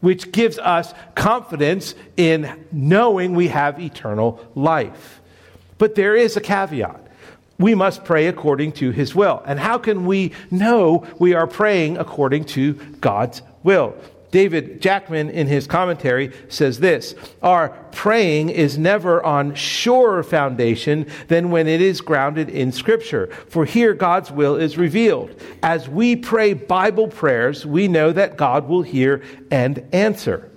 which 0.00 0.32
gives 0.32 0.58
us 0.58 0.94
confidence 1.14 1.94
in 2.16 2.66
knowing 2.70 3.34
we 3.34 3.48
have 3.48 3.80
eternal 3.80 4.44
life. 4.54 5.20
But 5.78 5.94
there 5.94 6.14
is 6.14 6.36
a 6.36 6.40
caveat. 6.40 7.00
We 7.58 7.74
must 7.74 8.04
pray 8.04 8.26
according 8.26 8.72
to 8.72 8.90
his 8.90 9.14
will. 9.14 9.42
And 9.46 9.58
how 9.58 9.78
can 9.78 10.06
we 10.06 10.32
know 10.50 11.06
we 11.18 11.34
are 11.34 11.46
praying 11.46 11.96
according 11.96 12.44
to 12.46 12.74
God's 13.00 13.42
will? 13.62 13.94
David 14.32 14.80
Jackman, 14.80 15.28
in 15.28 15.46
his 15.46 15.66
commentary, 15.66 16.32
says 16.48 16.80
this 16.80 17.14
Our 17.42 17.68
praying 17.92 18.48
is 18.48 18.78
never 18.78 19.22
on 19.22 19.54
surer 19.54 20.24
foundation 20.24 21.06
than 21.28 21.50
when 21.50 21.68
it 21.68 21.80
is 21.80 22.00
grounded 22.00 22.48
in 22.48 22.72
Scripture, 22.72 23.26
for 23.48 23.64
here 23.66 23.94
God's 23.94 24.32
will 24.32 24.56
is 24.56 24.76
revealed. 24.76 25.38
As 25.62 25.88
we 25.88 26.16
pray 26.16 26.54
Bible 26.54 27.08
prayers, 27.08 27.64
we 27.64 27.86
know 27.86 28.10
that 28.10 28.38
God 28.38 28.68
will 28.68 28.82
hear 28.82 29.22
and 29.50 29.86
answer. 29.92 30.50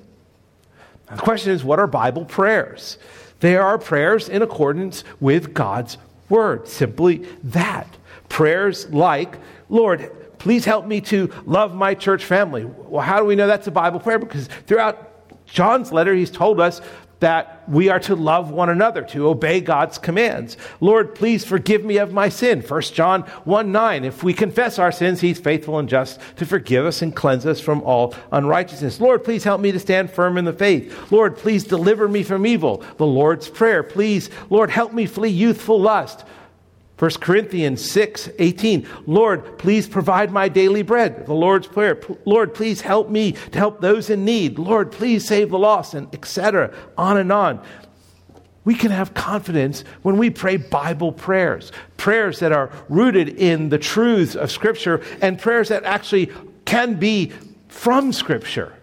the 1.11 1.17
question 1.17 1.51
is 1.51 1.63
what 1.63 1.77
are 1.77 1.87
Bible 1.87 2.25
prayers? 2.25 2.97
They 3.41 3.57
are 3.57 3.77
prayers 3.77 4.29
in 4.29 4.41
accordance 4.41 5.03
with 5.19 5.53
God's 5.53 5.97
Word. 6.29 6.67
Simply 6.69 7.17
that. 7.43 7.87
Prayers 8.29 8.89
like, 8.89 9.37
Lord, 9.69 10.09
Please 10.45 10.63
help 10.63 10.85
me 10.85 11.01
to 11.01 11.33
love 11.47 11.73
my 11.73 11.95
church 11.95 12.23
family. 12.23 12.65
Well, 12.65 13.01
how 13.01 13.17
do 13.17 13.25
we 13.25 13.35
know 13.35 13.47
that's 13.47 13.65
a 13.65 13.71
Bible 13.71 13.99
prayer? 13.99 14.19
Because 14.19 14.45
throughout 14.67 15.47
John's 15.47 15.91
letter, 15.91 16.13
he's 16.13 16.29
told 16.29 16.59
us 16.59 16.81
that 17.19 17.67
we 17.67 17.89
are 17.89 17.99
to 18.01 18.15
love 18.15 18.51
one 18.51 18.69
another, 18.69 19.01
to 19.01 19.27
obey 19.27 19.59
God's 19.59 19.97
commands. 19.97 20.55
Lord, 20.81 21.15
please 21.15 21.43
forgive 21.43 21.83
me 21.83 21.97
of 21.97 22.13
my 22.13 22.29
sin. 22.29 22.61
1 22.61 22.81
John 22.93 23.23
1 23.23 23.71
9. 23.71 24.05
If 24.05 24.21
we 24.21 24.35
confess 24.35 24.77
our 24.77 24.91
sins, 24.91 25.19
he's 25.19 25.39
faithful 25.39 25.79
and 25.79 25.89
just 25.89 26.19
to 26.35 26.45
forgive 26.45 26.85
us 26.85 27.01
and 27.01 27.15
cleanse 27.15 27.47
us 27.47 27.59
from 27.59 27.81
all 27.81 28.13
unrighteousness. 28.31 29.01
Lord, 29.01 29.23
please 29.23 29.43
help 29.43 29.61
me 29.61 29.71
to 29.71 29.79
stand 29.79 30.11
firm 30.11 30.37
in 30.37 30.45
the 30.45 30.53
faith. 30.53 31.11
Lord, 31.11 31.37
please 31.37 31.63
deliver 31.63 32.07
me 32.07 32.21
from 32.21 32.45
evil. 32.45 32.83
The 32.97 33.07
Lord's 33.07 33.49
Prayer. 33.49 33.81
Please, 33.81 34.29
Lord, 34.51 34.69
help 34.69 34.93
me 34.93 35.07
flee 35.07 35.29
youthful 35.29 35.81
lust. 35.81 36.23
1 36.97 37.11
Corinthians 37.19 37.83
6 37.91 38.29
18. 38.39 38.87
Lord, 39.05 39.57
please 39.57 39.87
provide 39.87 40.31
my 40.31 40.47
daily 40.47 40.81
bread. 40.81 41.25
The 41.25 41.33
Lord's 41.33 41.67
Prayer. 41.67 41.99
Lord, 42.23 42.53
please 42.53 42.81
help 42.81 43.09
me 43.09 43.33
to 43.33 43.57
help 43.57 43.81
those 43.81 44.09
in 44.09 44.23
need. 44.23 44.57
Lord, 44.57 44.91
please 44.91 45.27
save 45.27 45.49
the 45.49 45.59
lost, 45.59 45.93
and 45.93 46.13
etc. 46.13 46.73
On 46.97 47.17
and 47.17 47.31
on. 47.31 47.61
We 48.63 48.75
can 48.75 48.91
have 48.91 49.13
confidence 49.13 49.83
when 50.01 50.17
we 50.17 50.29
pray 50.29 50.57
Bible 50.57 51.11
prayers, 51.11 51.71
prayers 51.97 52.39
that 52.39 52.51
are 52.51 52.71
rooted 52.89 53.29
in 53.29 53.69
the 53.69 53.77
truths 53.77 54.35
of 54.35 54.49
Scripture, 54.49 55.01
and 55.21 55.37
prayers 55.37 55.69
that 55.69 55.83
actually 55.83 56.31
can 56.63 56.95
be 56.95 57.31
from 57.67 58.13
Scripture. 58.13 58.73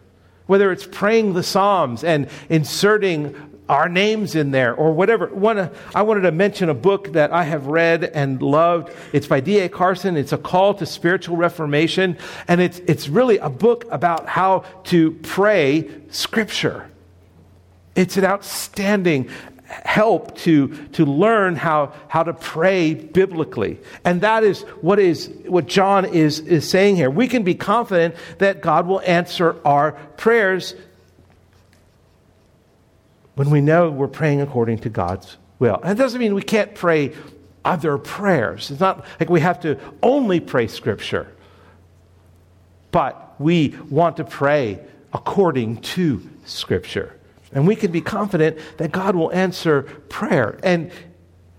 Whether 0.47 0.71
it's 0.71 0.87
praying 0.87 1.33
the 1.33 1.43
Psalms 1.43 2.05
and 2.05 2.29
inserting 2.51 3.35
our 3.69 3.89
names 3.89 4.35
in 4.35 4.51
there 4.51 4.75
or 4.75 4.93
whatever. 4.93 5.29
One, 5.29 5.59
uh, 5.59 5.73
I 5.95 6.03
wanted 6.03 6.23
to 6.23 6.33
mention 6.33 6.69
a 6.69 6.75
book 6.75 7.13
that 7.13 7.33
I 7.33 7.45
have 7.45 7.67
read 7.67 8.05
and 8.05 8.43
loved. 8.43 8.93
It's 9.13 9.27
by 9.27 9.41
D.A. 9.41 9.69
Carson. 9.69 10.17
It's 10.17 10.33
a 10.33 10.39
call 10.39 10.75
to 10.75 10.87
spiritual 10.87 11.37
reformation. 11.37 12.19
And 12.49 12.61
it's, 12.61 12.81
it's 12.81 13.09
really 13.09 13.39
a 13.39 13.49
book 13.49 13.87
about 13.91 14.27
how 14.27 14.65
to 14.85 15.13
pray 15.23 15.91
scripture. 16.11 16.89
It's 17.95 18.17
an 18.17 18.25
outstanding 18.25 19.31
help 19.85 20.37
to, 20.37 20.69
to 20.89 21.05
learn 21.07 21.57
how, 21.57 21.95
how 22.09 22.23
to 22.23 22.35
pray 22.35 22.95
biblically. 22.95 23.79
And 24.05 24.21
that 24.21 24.45
is 24.45 24.63
what 24.81 24.99
is 24.99 25.31
what 25.47 25.67
John 25.67 26.05
is, 26.05 26.41
is 26.41 26.69
saying 26.69 26.97
here. 26.97 27.11
We 27.11 27.27
can 27.27 27.43
be 27.43 27.55
confident 27.55 28.15
that 28.39 28.61
God 28.61 28.87
will 28.87 29.01
answer 29.01 29.57
our 29.65 29.93
prayers 30.17 30.75
when 33.35 33.51
we 33.51 33.61
know 33.61 33.91
we're 33.91 34.09
praying 34.09 34.41
according 34.41 34.79
to 34.79 34.89
God's 34.89 35.37
will. 35.59 35.81
It 35.85 35.95
doesn't 35.95 36.21
mean 36.21 36.35
we 36.35 36.43
can't 36.43 36.75
pray 36.75 37.13
other 37.65 37.99
prayers. 37.99 38.71
It's 38.71 38.81
not 38.81 39.05
like 39.21 39.31
we 39.31 39.41
have 39.41 39.61
to 39.61 39.79
only 40.03 40.41
pray 40.41 40.67
Scripture. 40.67 41.33
But 42.91 43.35
we 43.39 43.77
want 43.89 44.19
to 44.19 44.25
pray 44.25 44.81
according 45.13 45.79
to 45.83 46.29
Scripture. 46.45 47.17
And 47.53 47.67
we 47.67 47.77
can 47.77 47.93
be 47.93 48.01
confident 48.01 48.59
that 48.79 48.93
God 48.93 49.15
will 49.15 49.33
answer 49.33 49.83
prayer, 50.09 50.59
and 50.63 50.91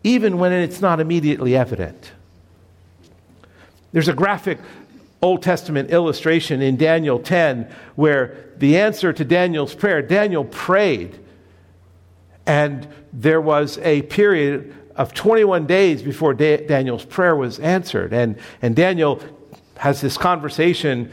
even 0.03 0.37
when 0.37 0.51
it's 0.51 0.81
not 0.81 0.99
immediately 0.99 1.55
evident. 1.55 2.11
There's 3.91 4.07
a 4.07 4.13
graphic 4.13 4.57
Old 5.21 5.41
Testament 5.41 5.91
illustration 5.91 6.61
in 6.61 6.75
Daniel 6.75 7.19
10 7.19 7.73
where 7.95 8.49
the 8.57 8.77
answer 8.77 9.13
to 9.13 9.23
Daniel's 9.23 9.73
prayer, 9.73 10.01
Daniel 10.01 10.43
prayed 10.43 11.17
and 12.45 12.87
there 13.11 13.41
was 13.41 13.77
a 13.79 14.01
period 14.03 14.75
of 14.95 15.13
21 15.13 15.65
days 15.65 16.01
before 16.01 16.33
da- 16.33 16.65
Daniel's 16.65 17.05
prayer 17.05 17.35
was 17.35 17.59
answered. 17.59 18.13
And, 18.13 18.37
and 18.61 18.75
Daniel 18.75 19.21
has 19.77 20.01
this 20.01 20.17
conversation 20.17 21.11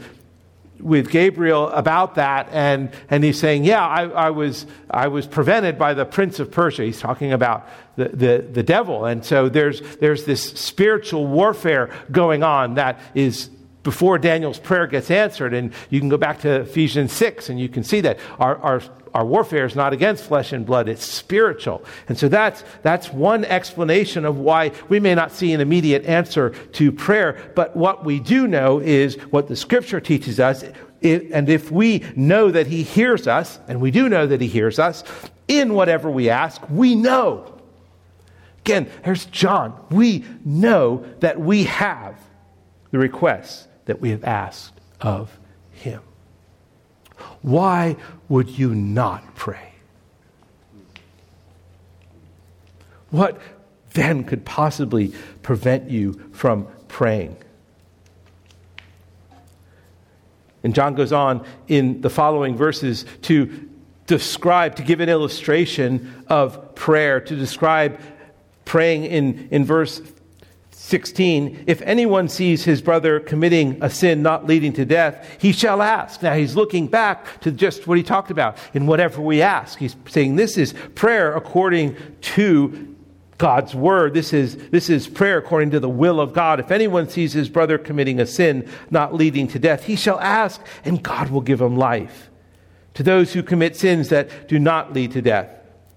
with 0.79 1.09
Gabriel 1.11 1.69
about 1.69 2.15
that, 2.15 2.49
and, 2.51 2.89
and 3.09 3.23
he's 3.23 3.39
saying, 3.39 3.63
Yeah, 3.63 3.85
I, 3.85 4.03
I, 4.07 4.29
was, 4.31 4.65
I 4.89 5.07
was 5.07 5.27
prevented 5.27 5.77
by 5.77 5.93
the 5.93 6.05
prince 6.05 6.39
of 6.39 6.51
Persia. 6.51 6.83
He's 6.83 6.99
talking 6.99 7.33
about 7.33 7.67
the, 7.95 8.09
the, 8.09 8.47
the 8.51 8.63
devil. 8.63 9.05
And 9.05 9.23
so 9.23 9.47
there's, 9.47 9.81
there's 9.97 10.25
this 10.25 10.43
spiritual 10.43 11.27
warfare 11.27 11.91
going 12.11 12.43
on 12.43 12.75
that 12.75 12.99
is 13.13 13.49
before 13.83 14.19
Daniel's 14.19 14.59
prayer 14.59 14.87
gets 14.87 15.09
answered. 15.09 15.53
And 15.53 15.73
you 15.89 15.99
can 15.99 16.09
go 16.09 16.17
back 16.17 16.41
to 16.41 16.61
Ephesians 16.61 17.11
6 17.13 17.49
and 17.49 17.59
you 17.59 17.69
can 17.69 17.83
see 17.83 18.01
that 18.01 18.19
our, 18.39 18.57
our, 18.57 18.81
our 19.13 19.25
warfare 19.25 19.65
is 19.65 19.75
not 19.75 19.93
against 19.93 20.23
flesh 20.23 20.53
and 20.53 20.65
blood, 20.65 20.87
it's 20.87 21.05
spiritual. 21.05 21.83
And 22.07 22.17
so 22.17 22.27
that's, 22.27 22.63
that's 22.81 23.11
one 23.11 23.45
explanation 23.45 24.25
of 24.25 24.37
why 24.37 24.71
we 24.89 24.99
may 24.99 25.15
not 25.15 25.31
see 25.31 25.53
an 25.53 25.61
immediate 25.61 26.05
answer 26.05 26.49
to 26.49 26.91
prayer. 26.91 27.51
But 27.55 27.75
what 27.75 28.05
we 28.05 28.19
do 28.19 28.47
know 28.47 28.79
is 28.79 29.15
what 29.31 29.47
the 29.47 29.55
scripture 29.55 29.99
teaches 29.99 30.39
us. 30.39 30.63
and 31.01 31.49
if 31.49 31.71
we 31.71 32.03
know 32.15 32.51
that 32.51 32.67
he 32.67 32.83
hears 32.83 33.27
us, 33.27 33.59
and 33.67 33.81
we 33.81 33.91
do 33.91 34.07
know 34.07 34.27
that 34.27 34.41
he 34.41 34.47
hears 34.47 34.79
us, 34.79 35.03
in 35.47 35.73
whatever 35.73 36.09
we 36.09 36.29
ask, 36.29 36.61
we 36.69 36.95
know. 36.95 37.59
Again, 38.59 38.89
here's 39.03 39.25
John. 39.25 39.73
We 39.89 40.23
know 40.45 41.03
that 41.19 41.39
we 41.39 41.63
have 41.63 42.15
the 42.91 42.99
requests 42.99 43.67
that 43.85 44.01
we 44.01 44.09
have 44.09 44.23
asked 44.23 44.73
of 44.99 45.37
him. 45.71 46.01
Why 47.41 47.95
would 48.29 48.49
you 48.49 48.73
not 48.75 49.35
pray? 49.35 49.73
What 53.09 53.39
then 53.93 54.23
could 54.23 54.45
possibly 54.45 55.13
prevent 55.41 55.89
you 55.89 56.13
from 56.31 56.67
praying? 56.87 57.35
And 60.63 60.75
John 60.75 60.95
goes 60.95 61.11
on 61.11 61.45
in 61.67 62.01
the 62.01 62.09
following 62.09 62.55
verses 62.55 63.05
to 63.23 63.69
describe, 64.05 64.75
to 64.75 64.83
give 64.83 64.99
an 64.99 65.09
illustration 65.09 66.23
of 66.27 66.75
prayer, 66.75 67.19
to 67.19 67.35
describe 67.35 67.99
praying 68.65 69.05
in, 69.05 69.47
in 69.51 69.65
verse 69.65 70.01
16, 70.91 71.63
if 71.67 71.81
anyone 71.83 72.27
sees 72.27 72.65
his 72.65 72.81
brother 72.81 73.19
committing 73.19 73.81
a 73.81 73.89
sin 73.89 74.21
not 74.21 74.45
leading 74.45 74.73
to 74.73 74.85
death, 74.85 75.25
he 75.39 75.53
shall 75.53 75.81
ask. 75.81 76.21
Now 76.21 76.33
he's 76.33 76.55
looking 76.55 76.87
back 76.87 77.39
to 77.41 77.51
just 77.51 77.87
what 77.87 77.97
he 77.97 78.03
talked 78.03 78.29
about 78.29 78.57
in 78.73 78.87
whatever 78.87 79.21
we 79.21 79.41
ask. 79.41 79.79
He's 79.79 79.95
saying 80.07 80.35
this 80.35 80.57
is 80.57 80.73
prayer 80.93 81.33
according 81.33 81.95
to 82.35 82.95
God's 83.37 83.73
word. 83.73 84.13
This 84.13 84.33
is, 84.33 84.57
this 84.69 84.89
is 84.89 85.07
prayer 85.07 85.37
according 85.37 85.71
to 85.71 85.79
the 85.79 85.89
will 85.89 86.19
of 86.19 86.33
God. 86.33 86.59
If 86.59 86.71
anyone 86.71 87.07
sees 87.07 87.31
his 87.31 87.47
brother 87.47 87.77
committing 87.77 88.19
a 88.19 88.25
sin 88.25 88.69
not 88.89 89.15
leading 89.15 89.47
to 89.47 89.59
death, 89.59 89.85
he 89.85 89.95
shall 89.95 90.19
ask, 90.19 90.61
and 90.83 91.01
God 91.01 91.29
will 91.29 91.41
give 91.41 91.61
him 91.61 91.77
life. 91.77 92.29
To 92.95 93.03
those 93.03 93.31
who 93.31 93.41
commit 93.41 93.77
sins 93.77 94.09
that 94.09 94.49
do 94.49 94.59
not 94.59 94.93
lead 94.93 95.13
to 95.13 95.21
death. 95.21 95.49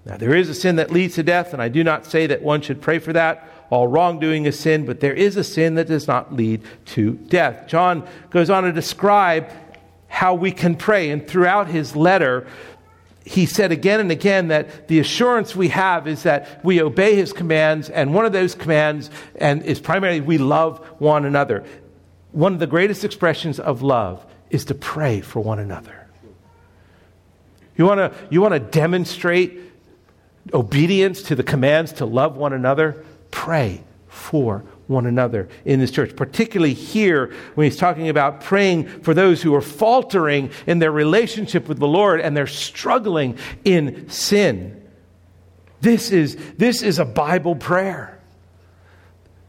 Now, 0.05 0.17
there 0.17 0.35
is 0.35 0.49
a 0.49 0.55
sin 0.55 0.77
that 0.77 0.91
leads 0.91 1.15
to 1.15 1.23
death, 1.23 1.51
and 1.51 1.61
I 1.61 1.67
do 1.67 1.83
not 1.83 2.05
say 2.05 2.27
that 2.27 2.41
one 2.41 2.61
should 2.61 2.81
pray 2.81 2.99
for 2.99 3.11
that 3.13 3.49
all 3.69 3.87
wrongdoing 3.87 4.45
is 4.45 4.59
sin, 4.59 4.85
but 4.85 4.99
there 4.99 5.13
is 5.13 5.37
a 5.37 5.43
sin 5.43 5.75
that 5.75 5.87
does 5.87 6.07
not 6.07 6.33
lead 6.33 6.61
to 6.85 7.13
death. 7.13 7.67
John 7.67 8.07
goes 8.29 8.49
on 8.49 8.63
to 8.63 8.71
describe 8.71 9.49
how 10.07 10.33
we 10.33 10.51
can 10.51 10.75
pray, 10.75 11.09
and 11.09 11.27
throughout 11.27 11.67
his 11.67 11.95
letter, 11.95 12.47
he 13.25 13.45
said 13.45 13.71
again 13.71 13.99
and 13.99 14.11
again 14.11 14.49
that 14.49 14.87
the 14.87 14.99
assurance 14.99 15.55
we 15.55 15.69
have 15.69 16.07
is 16.07 16.23
that 16.23 16.63
we 16.63 16.81
obey 16.81 17.15
his 17.15 17.33
commands, 17.33 17.89
and 17.89 18.13
one 18.13 18.25
of 18.25 18.31
those 18.31 18.53
commands 18.55 19.09
and 19.35 19.63
is 19.63 19.79
primarily 19.79 20.21
we 20.21 20.37
love 20.37 20.77
one 20.99 21.25
another. 21.25 21.65
One 22.31 22.53
of 22.53 22.59
the 22.59 22.67
greatest 22.67 23.03
expressions 23.03 23.59
of 23.59 23.81
love 23.81 24.25
is 24.49 24.65
to 24.65 24.75
pray 24.75 25.21
for 25.21 25.39
one 25.39 25.59
another. 25.59 26.07
You 27.77 27.85
want 27.85 27.99
to 27.99 28.13
you 28.29 28.41
want 28.41 28.53
to 28.53 28.59
demonstrate 28.59 29.59
obedience 30.53 31.23
to 31.23 31.35
the 31.35 31.43
commands 31.43 31.93
to 31.93 32.05
love 32.05 32.37
one 32.37 32.53
another? 32.53 33.03
Pray 33.35 33.83
for 34.07 34.63
one 34.87 35.05
another 35.05 35.49
in 35.65 35.81
this 35.81 35.91
church, 35.91 36.15
particularly 36.15 36.73
here 36.73 37.33
when 37.55 37.65
he's 37.65 37.75
talking 37.75 38.07
about 38.07 38.39
praying 38.39 38.87
for 39.01 39.13
those 39.13 39.41
who 39.41 39.53
are 39.53 39.61
faltering 39.61 40.49
in 40.65 40.79
their 40.79 40.91
relationship 40.91 41.67
with 41.67 41.77
the 41.77 41.87
Lord 41.87 42.21
and 42.21 42.35
they're 42.35 42.47
struggling 42.47 43.37
in 43.65 44.07
sin. 44.09 44.81
This 45.81 46.11
is, 46.11 46.37
this 46.57 46.81
is 46.81 46.97
a 46.97 47.05
Bible 47.05 47.55
prayer. 47.55 48.19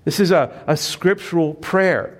This 0.04 0.18
is 0.18 0.32
a, 0.32 0.64
a 0.66 0.76
scriptural 0.76 1.54
prayer. 1.54 2.15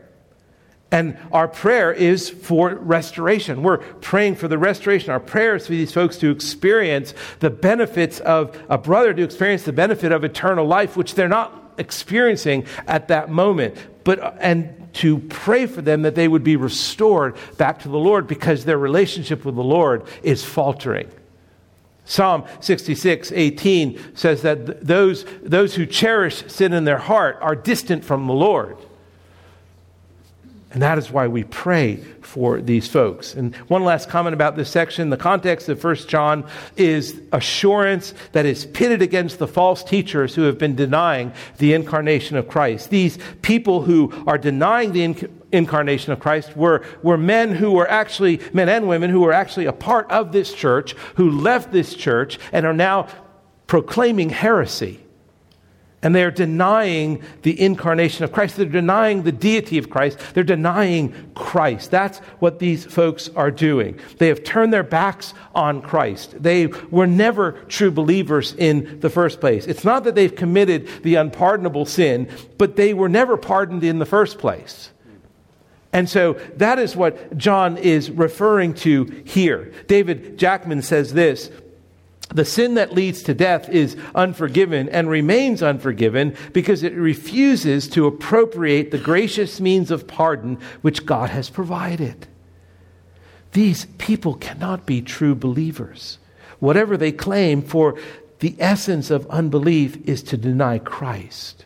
And 0.96 1.18
our 1.30 1.46
prayer 1.46 1.92
is 1.92 2.30
for 2.30 2.74
restoration. 2.74 3.62
We're 3.62 3.76
praying 3.76 4.36
for 4.36 4.48
the 4.48 4.56
restoration. 4.56 5.10
Our 5.10 5.20
prayer 5.20 5.54
is 5.54 5.66
for 5.66 5.72
these 5.72 5.92
folks 5.92 6.16
to 6.18 6.30
experience 6.30 7.12
the 7.40 7.50
benefits 7.50 8.18
of 8.20 8.58
a 8.70 8.78
brother, 8.78 9.12
to 9.12 9.22
experience 9.22 9.64
the 9.64 9.74
benefit 9.74 10.10
of 10.10 10.24
eternal 10.24 10.66
life, 10.66 10.96
which 10.96 11.14
they're 11.14 11.28
not 11.28 11.74
experiencing 11.76 12.64
at 12.86 13.08
that 13.08 13.28
moment. 13.28 13.76
But, 14.04 14.20
uh, 14.20 14.32
and 14.40 14.88
to 14.94 15.18
pray 15.18 15.66
for 15.66 15.82
them 15.82 16.00
that 16.00 16.14
they 16.14 16.28
would 16.28 16.42
be 16.42 16.56
restored 16.56 17.36
back 17.58 17.80
to 17.80 17.90
the 17.90 17.98
Lord 17.98 18.26
because 18.26 18.64
their 18.64 18.78
relationship 18.78 19.44
with 19.44 19.54
the 19.54 19.62
Lord 19.62 20.02
is 20.22 20.46
faltering. 20.46 21.10
Psalm 22.06 22.44
66, 22.60 23.32
18 23.32 24.16
says 24.16 24.40
that 24.40 24.86
those, 24.86 25.26
those 25.42 25.74
who 25.74 25.84
cherish 25.84 26.42
sin 26.46 26.72
in 26.72 26.84
their 26.84 26.96
heart 26.96 27.36
are 27.42 27.54
distant 27.54 28.02
from 28.02 28.26
the 28.26 28.32
Lord. 28.32 28.78
And 30.72 30.82
that 30.82 30.98
is 30.98 31.10
why 31.10 31.28
we 31.28 31.44
pray 31.44 31.96
for 32.22 32.60
these 32.60 32.88
folks. 32.88 33.34
And 33.34 33.54
one 33.68 33.84
last 33.84 34.08
comment 34.08 34.34
about 34.34 34.56
this 34.56 34.68
section. 34.68 35.10
The 35.10 35.16
context 35.16 35.68
of 35.68 35.82
1 35.82 35.94
John 36.08 36.44
is 36.76 37.20
assurance 37.32 38.12
that 38.32 38.46
is 38.46 38.66
pitted 38.66 39.00
against 39.00 39.38
the 39.38 39.46
false 39.46 39.84
teachers 39.84 40.34
who 40.34 40.42
have 40.42 40.58
been 40.58 40.74
denying 40.74 41.32
the 41.58 41.72
incarnation 41.72 42.36
of 42.36 42.48
Christ. 42.48 42.90
These 42.90 43.18
people 43.42 43.82
who 43.82 44.12
are 44.26 44.38
denying 44.38 44.92
the 44.92 45.02
inc- 45.02 45.30
incarnation 45.52 46.12
of 46.12 46.18
Christ 46.18 46.56
were, 46.56 46.84
were 47.00 47.16
men 47.16 47.54
who 47.54 47.70
were 47.70 47.88
actually, 47.88 48.40
men 48.52 48.68
and 48.68 48.88
women 48.88 49.10
who 49.10 49.20
were 49.20 49.32
actually 49.32 49.66
a 49.66 49.72
part 49.72 50.10
of 50.10 50.32
this 50.32 50.52
church, 50.52 50.94
who 51.14 51.30
left 51.30 51.70
this 51.70 51.94
church 51.94 52.40
and 52.52 52.66
are 52.66 52.74
now 52.74 53.06
proclaiming 53.68 54.30
heresy. 54.30 55.05
And 56.06 56.14
they're 56.14 56.30
denying 56.30 57.20
the 57.42 57.60
incarnation 57.60 58.22
of 58.22 58.30
Christ. 58.30 58.54
They're 58.54 58.66
denying 58.66 59.24
the 59.24 59.32
deity 59.32 59.76
of 59.76 59.90
Christ. 59.90 60.20
They're 60.34 60.44
denying 60.44 61.32
Christ. 61.34 61.90
That's 61.90 62.18
what 62.38 62.60
these 62.60 62.84
folks 62.84 63.28
are 63.30 63.50
doing. 63.50 63.98
They 64.18 64.28
have 64.28 64.44
turned 64.44 64.72
their 64.72 64.84
backs 64.84 65.34
on 65.52 65.82
Christ. 65.82 66.40
They 66.40 66.68
were 66.68 67.08
never 67.08 67.64
true 67.64 67.90
believers 67.90 68.54
in 68.54 69.00
the 69.00 69.10
first 69.10 69.40
place. 69.40 69.66
It's 69.66 69.82
not 69.82 70.04
that 70.04 70.14
they've 70.14 70.32
committed 70.32 70.86
the 71.02 71.16
unpardonable 71.16 71.86
sin, 71.86 72.28
but 72.56 72.76
they 72.76 72.94
were 72.94 73.08
never 73.08 73.36
pardoned 73.36 73.82
in 73.82 73.98
the 73.98 74.06
first 74.06 74.38
place. 74.38 74.92
And 75.92 76.08
so 76.08 76.34
that 76.58 76.78
is 76.78 76.94
what 76.94 77.36
John 77.36 77.78
is 77.78 78.12
referring 78.12 78.74
to 78.74 79.06
here. 79.24 79.72
David 79.88 80.38
Jackman 80.38 80.82
says 80.82 81.14
this 81.14 81.50
the 82.36 82.44
sin 82.44 82.74
that 82.74 82.92
leads 82.92 83.22
to 83.22 83.34
death 83.34 83.68
is 83.70 83.96
unforgiven 84.14 84.90
and 84.90 85.08
remains 85.08 85.62
unforgiven 85.62 86.36
because 86.52 86.82
it 86.82 86.92
refuses 86.94 87.88
to 87.88 88.06
appropriate 88.06 88.90
the 88.90 88.98
gracious 88.98 89.58
means 89.58 89.90
of 89.90 90.06
pardon 90.06 90.58
which 90.82 91.06
God 91.06 91.30
has 91.30 91.48
provided. 91.48 92.26
These 93.52 93.86
people 93.96 94.34
cannot 94.34 94.84
be 94.84 95.00
true 95.00 95.34
believers. 95.34 96.18
Whatever 96.58 96.98
they 96.98 97.10
claim, 97.10 97.62
for 97.62 97.98
the 98.40 98.54
essence 98.58 99.10
of 99.10 99.26
unbelief 99.30 99.96
is 100.06 100.22
to 100.24 100.36
deny 100.36 100.78
Christ, 100.78 101.64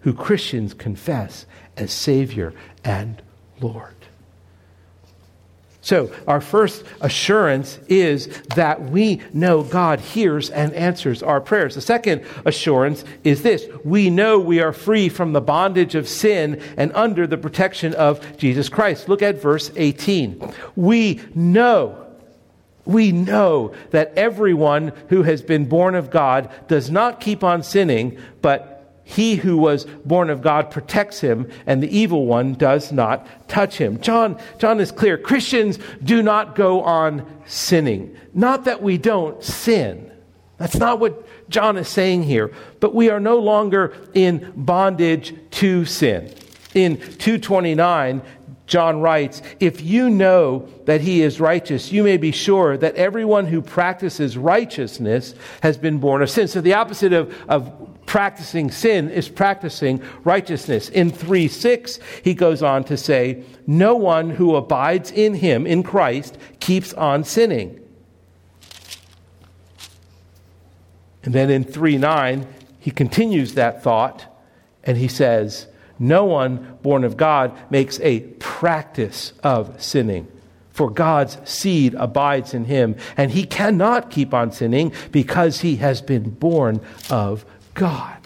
who 0.00 0.14
Christians 0.14 0.72
confess 0.72 1.44
as 1.76 1.92
Savior 1.92 2.54
and 2.82 3.20
Lord. 3.60 3.99
So, 5.82 6.12
our 6.26 6.42
first 6.42 6.84
assurance 7.00 7.78
is 7.88 8.26
that 8.54 8.90
we 8.90 9.22
know 9.32 9.62
God 9.62 10.00
hears 10.00 10.50
and 10.50 10.74
answers 10.74 11.22
our 11.22 11.40
prayers. 11.40 11.74
The 11.74 11.80
second 11.80 12.24
assurance 12.44 13.02
is 13.24 13.42
this 13.42 13.66
we 13.82 14.10
know 14.10 14.38
we 14.38 14.60
are 14.60 14.72
free 14.72 15.08
from 15.08 15.32
the 15.32 15.40
bondage 15.40 15.94
of 15.94 16.06
sin 16.06 16.62
and 16.76 16.92
under 16.94 17.26
the 17.26 17.38
protection 17.38 17.94
of 17.94 18.36
Jesus 18.36 18.68
Christ. 18.68 19.08
Look 19.08 19.22
at 19.22 19.40
verse 19.40 19.70
18. 19.74 20.52
We 20.76 21.20
know. 21.34 22.06
We 22.84 23.12
know 23.12 23.74
that 23.90 24.12
everyone 24.16 24.92
who 25.08 25.22
has 25.22 25.42
been 25.42 25.66
born 25.66 25.94
of 25.94 26.10
God 26.10 26.50
does 26.68 26.90
not 26.90 27.20
keep 27.20 27.42
on 27.42 27.62
sinning, 27.62 28.18
but 28.42 28.79
he 29.10 29.34
who 29.34 29.56
was 29.56 29.86
born 30.04 30.30
of 30.30 30.40
God 30.40 30.70
protects 30.70 31.20
him, 31.20 31.50
and 31.66 31.82
the 31.82 31.98
evil 31.98 32.26
one 32.26 32.54
does 32.54 32.92
not 32.92 33.26
touch 33.48 33.76
him. 33.76 34.00
John, 34.00 34.40
John 34.58 34.78
is 34.78 34.92
clear. 34.92 35.18
Christians 35.18 35.80
do 36.04 36.22
not 36.22 36.54
go 36.54 36.82
on 36.82 37.26
sinning. 37.44 38.16
Not 38.34 38.66
that 38.66 38.84
we 38.84 38.98
don't 38.98 39.42
sin, 39.42 40.12
That's 40.58 40.76
not 40.76 41.00
what 41.00 41.26
John 41.50 41.76
is 41.76 41.88
saying 41.88 42.22
here. 42.22 42.52
But 42.78 42.94
we 42.94 43.10
are 43.10 43.18
no 43.18 43.38
longer 43.38 43.96
in 44.14 44.52
bondage 44.54 45.34
to 45.52 45.84
sin. 45.86 46.32
In 46.74 46.98
229, 46.98 48.22
John 48.70 49.00
writes, 49.00 49.42
If 49.58 49.82
you 49.82 50.08
know 50.08 50.68
that 50.84 51.00
he 51.00 51.22
is 51.22 51.40
righteous, 51.40 51.90
you 51.90 52.04
may 52.04 52.16
be 52.16 52.30
sure 52.30 52.76
that 52.76 52.94
everyone 52.94 53.46
who 53.46 53.60
practices 53.60 54.38
righteousness 54.38 55.34
has 55.60 55.76
been 55.76 55.98
born 55.98 56.22
of 56.22 56.30
sin. 56.30 56.46
So 56.46 56.60
the 56.60 56.74
opposite 56.74 57.12
of, 57.12 57.34
of 57.48 58.06
practicing 58.06 58.70
sin 58.70 59.10
is 59.10 59.28
practicing 59.28 60.00
righteousness. 60.22 60.88
In 60.88 61.10
3 61.10 61.48
6, 61.48 61.98
he 62.22 62.32
goes 62.32 62.62
on 62.62 62.84
to 62.84 62.96
say, 62.96 63.42
No 63.66 63.96
one 63.96 64.30
who 64.30 64.54
abides 64.54 65.10
in 65.10 65.34
him, 65.34 65.66
in 65.66 65.82
Christ, 65.82 66.38
keeps 66.60 66.94
on 66.94 67.24
sinning. 67.24 67.76
And 71.24 71.34
then 71.34 71.50
in 71.50 71.64
3 71.64 71.98
9, 71.98 72.46
he 72.78 72.92
continues 72.92 73.54
that 73.54 73.82
thought 73.82 74.26
and 74.84 74.96
he 74.96 75.08
says, 75.08 75.66
No 76.00 76.24
one 76.24 76.78
born 76.82 77.04
of 77.04 77.16
God 77.18 77.56
makes 77.70 78.00
a 78.00 78.20
practice 78.20 79.34
of 79.44 79.80
sinning. 79.80 80.26
For 80.72 80.90
God's 80.90 81.36
seed 81.44 81.94
abides 81.94 82.54
in 82.54 82.64
him, 82.64 82.96
and 83.16 83.30
he 83.30 83.44
cannot 83.44 84.10
keep 84.10 84.32
on 84.32 84.50
sinning 84.50 84.92
because 85.12 85.60
he 85.60 85.76
has 85.76 86.00
been 86.00 86.30
born 86.30 86.80
of 87.10 87.44
God. 87.74 88.16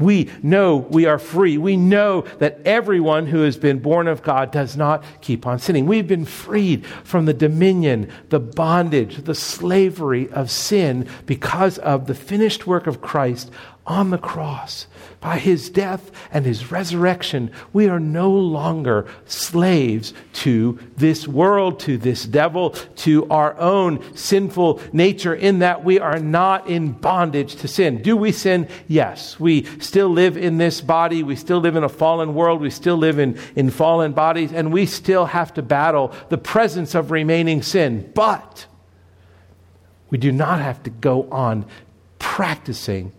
We 0.00 0.30
know 0.42 0.78
we 0.78 1.04
are 1.04 1.18
free. 1.18 1.58
We 1.58 1.76
know 1.76 2.22
that 2.38 2.60
everyone 2.64 3.26
who 3.26 3.42
has 3.42 3.58
been 3.58 3.80
born 3.80 4.08
of 4.08 4.22
God 4.22 4.50
does 4.50 4.76
not 4.76 5.04
keep 5.20 5.46
on 5.46 5.58
sinning. 5.58 5.86
We've 5.86 6.08
been 6.08 6.24
freed 6.24 6.86
from 6.86 7.26
the 7.26 7.34
dominion, 7.34 8.10
the 8.30 8.40
bondage, 8.40 9.18
the 9.18 9.34
slavery 9.34 10.30
of 10.30 10.50
sin 10.50 11.06
because 11.26 11.76
of 11.78 12.06
the 12.06 12.14
finished 12.14 12.66
work 12.66 12.86
of 12.86 13.02
Christ 13.02 13.52
on 13.86 14.10
the 14.10 14.18
cross 14.18 14.86
by 15.20 15.38
his 15.38 15.68
death 15.68 16.10
and 16.30 16.46
his 16.46 16.70
resurrection, 16.70 17.50
we 17.72 17.88
are 17.88 18.00
no 18.00 18.30
longer 18.30 19.06
slaves 19.26 20.14
to 20.32 20.78
this 20.96 21.26
world, 21.26 21.80
to 21.80 21.98
this 21.98 22.24
devil, 22.24 22.70
to 22.70 23.28
our 23.28 23.58
own 23.58 24.16
sinful 24.16 24.80
nature, 24.92 25.34
in 25.34 25.58
that 25.58 25.84
we 25.84 25.98
are 25.98 26.18
not 26.18 26.68
in 26.68 26.92
bondage 26.92 27.56
to 27.56 27.68
sin. 27.68 28.00
Do 28.00 28.16
we 28.16 28.32
sin? 28.32 28.68
Yes. 28.88 29.38
We 29.38 29.64
still 29.80 30.08
live 30.08 30.36
in 30.36 30.58
this 30.58 30.80
body. 30.80 31.22
We 31.22 31.36
still 31.36 31.58
live 31.58 31.76
in 31.76 31.84
a 31.84 31.88
fallen 31.88 32.34
world. 32.34 32.60
We 32.60 32.70
still 32.70 32.96
live 32.96 33.18
in, 33.18 33.38
in 33.56 33.70
fallen 33.70 34.12
bodies, 34.12 34.52
and 34.52 34.72
we 34.72 34.86
still 34.86 35.26
have 35.26 35.52
to 35.54 35.62
battle 35.62 36.14
the 36.28 36.38
presence 36.38 36.94
of 36.94 37.10
remaining 37.10 37.62
sin. 37.62 38.10
But 38.14 38.66
we 40.10 40.18
do 40.18 40.32
not 40.32 40.60
have 40.60 40.82
to 40.84 40.90
go 40.90 41.28
on 41.30 41.66
practicing 42.18 43.12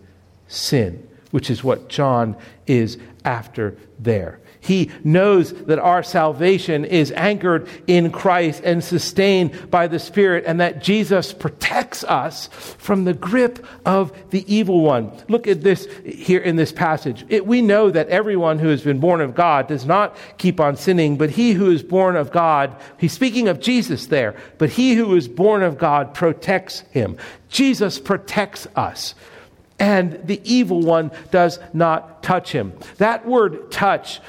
sin 0.52 1.08
which 1.32 1.50
is 1.50 1.64
what 1.64 1.88
John 1.88 2.36
is 2.66 2.98
after 3.24 3.76
there. 3.98 4.38
He 4.60 4.92
knows 5.02 5.52
that 5.64 5.80
our 5.80 6.04
salvation 6.04 6.84
is 6.84 7.10
anchored 7.12 7.66
in 7.88 8.12
Christ 8.12 8.62
and 8.64 8.84
sustained 8.84 9.70
by 9.70 9.88
the 9.88 9.98
Spirit, 9.98 10.44
and 10.46 10.60
that 10.60 10.82
Jesus 10.82 11.32
protects 11.32 12.04
us 12.04 12.46
from 12.78 13.04
the 13.04 13.14
grip 13.14 13.66
of 13.84 14.12
the 14.30 14.44
evil 14.54 14.82
one. 14.82 15.10
Look 15.28 15.48
at 15.48 15.62
this 15.62 15.88
here 16.04 16.40
in 16.40 16.54
this 16.54 16.70
passage. 16.70 17.24
It, 17.28 17.44
we 17.44 17.60
know 17.60 17.90
that 17.90 18.08
everyone 18.08 18.60
who 18.60 18.68
has 18.68 18.82
been 18.82 19.00
born 19.00 19.20
of 19.20 19.34
God 19.34 19.66
does 19.66 19.84
not 19.84 20.16
keep 20.38 20.60
on 20.60 20.76
sinning, 20.76 21.16
but 21.16 21.30
he 21.30 21.54
who 21.54 21.70
is 21.70 21.82
born 21.82 22.14
of 22.14 22.30
God, 22.30 22.76
he's 22.98 23.12
speaking 23.12 23.48
of 23.48 23.58
Jesus 23.58 24.06
there, 24.06 24.36
but 24.58 24.70
he 24.70 24.94
who 24.94 25.16
is 25.16 25.26
born 25.26 25.62
of 25.62 25.76
God 25.76 26.14
protects 26.14 26.80
him. 26.90 27.16
Jesus 27.48 27.98
protects 27.98 28.68
us 28.76 29.16
and 29.82 30.28
the 30.28 30.40
evil 30.44 30.80
one 30.80 31.10
does 31.32 31.58
not 31.72 32.22
touch 32.22 32.52
him. 32.52 32.72
That 32.98 33.26
word 33.26 33.72
touch, 33.72 34.20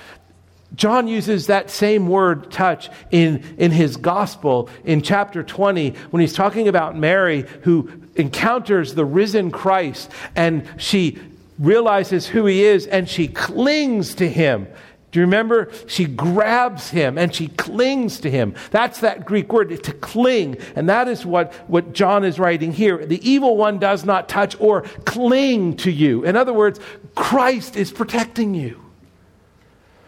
John 0.73 1.07
uses 1.07 1.45
that 1.45 1.69
same 1.69 2.07
word 2.07 2.51
touch 2.51 2.89
in, 3.11 3.43
in 3.59 3.69
his 3.69 3.95
gospel 3.95 4.67
in 4.83 5.03
chapter 5.03 5.43
20 5.43 5.91
when 6.09 6.21
he's 6.21 6.33
talking 6.33 6.67
about 6.67 6.97
Mary 6.97 7.45
who 7.61 7.87
encounters 8.15 8.95
the 8.95 9.05
risen 9.05 9.51
Christ 9.51 10.09
and 10.35 10.67
she 10.77 11.19
realizes 11.59 12.25
who 12.25 12.47
he 12.47 12.63
is 12.63 12.87
and 12.87 13.07
she 13.07 13.27
clings 13.27 14.15
to 14.15 14.27
him. 14.27 14.67
Do 15.13 15.19
you 15.19 15.25
remember? 15.25 15.69
She 15.85 16.05
grabs 16.05 16.89
him 16.89 17.19
and 17.19 17.33
she 17.33 17.47
clings 17.49 18.19
to 18.21 18.31
him. 18.31 18.55
That's 18.71 19.01
that 19.01 19.25
Greek 19.25 19.53
word, 19.53 19.83
to 19.83 19.93
cling. 19.93 20.57
And 20.75 20.89
that 20.89 21.07
is 21.07 21.23
what, 21.23 21.53
what 21.69 21.93
John 21.93 22.25
is 22.25 22.39
writing 22.39 22.71
here. 22.71 23.05
The 23.05 23.29
evil 23.29 23.55
one 23.55 23.77
does 23.77 24.05
not 24.05 24.27
touch 24.27 24.59
or 24.59 24.81
cling 25.05 25.77
to 25.77 25.91
you. 25.91 26.25
In 26.25 26.35
other 26.35 26.51
words, 26.51 26.79
Christ 27.13 27.77
is 27.77 27.91
protecting 27.91 28.55
you. 28.55 28.83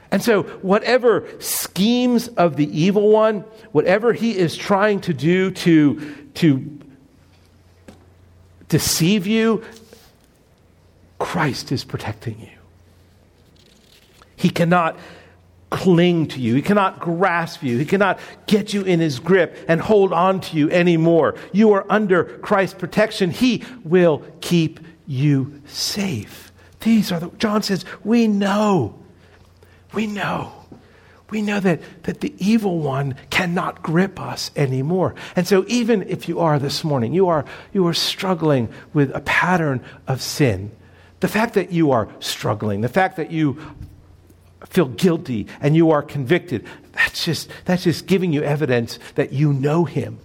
And 0.09 0.23
so, 0.23 0.41
whatever 0.43 1.27
schemes 1.39 2.27
of 2.29 2.55
the 2.55 2.67
evil 2.75 3.09
one, 3.09 3.41
whatever 3.73 4.11
he 4.11 4.35
is 4.35 4.57
trying 4.57 5.01
to 5.01 5.13
do 5.13 5.51
to, 5.51 6.15
to 6.35 6.79
deceive 8.69 9.27
you, 9.27 9.63
Christ 11.19 11.71
is 11.71 11.83
protecting 11.83 12.39
you. 12.39 12.54
He 14.35 14.49
cannot 14.49 14.97
cling 15.69 16.27
to 16.27 16.39
you. 16.39 16.55
He 16.55 16.61
cannot 16.61 16.99
grasp 16.99 17.63
you. 17.63 17.77
He 17.77 17.85
cannot 17.85 18.19
get 18.47 18.73
you 18.73 18.83
in 18.83 18.99
his 18.99 19.19
grip 19.19 19.57
and 19.67 19.81
hold 19.81 20.13
on 20.13 20.39
to 20.41 20.57
you 20.57 20.69
anymore. 20.71 21.35
You 21.51 21.73
are 21.73 21.85
under 21.89 22.23
Christ's 22.23 22.77
protection. 22.77 23.31
He 23.31 23.63
will 23.83 24.23
keep 24.41 24.79
you 25.07 25.61
safe. 25.65 26.51
These 26.79 27.11
are 27.11 27.19
the, 27.19 27.29
John 27.37 27.63
says, 27.63 27.83
we 28.03 28.27
know. 28.27 28.97
We 29.93 30.07
know. 30.07 30.53
We 31.29 31.41
know 31.41 31.59
that, 31.59 31.81
that 32.03 32.21
the 32.21 32.33
evil 32.37 32.79
one 32.79 33.15
cannot 33.31 33.81
grip 33.81 34.19
us 34.19 34.51
anymore. 34.55 35.15
And 35.35 35.47
so 35.47 35.65
even 35.67 36.03
if 36.03 36.29
you 36.29 36.39
are 36.39 36.59
this 36.59 36.83
morning, 36.83 37.13
you 37.13 37.27
are, 37.27 37.45
you 37.73 37.87
are 37.87 37.93
struggling 37.93 38.69
with 38.93 39.13
a 39.15 39.21
pattern 39.21 39.83
of 40.07 40.21
sin. 40.21 40.71
The 41.21 41.27
fact 41.27 41.55
that 41.55 41.71
you 41.71 41.91
are 41.91 42.07
struggling, 42.19 42.81
the 42.81 42.89
fact 42.89 43.17
that 43.17 43.31
you 43.31 43.59
feel 44.69 44.87
guilty 44.87 45.47
and 45.61 45.75
you 45.75 45.91
are 45.91 46.01
convicted, 46.01 46.65
that's 46.93 47.25
just, 47.25 47.49
that's 47.65 47.83
just 47.83 48.07
giving 48.07 48.33
you 48.33 48.43
evidence 48.43 48.99
that 49.15 49.33
you 49.33 49.53
know 49.53 49.85
Him. 49.85 50.19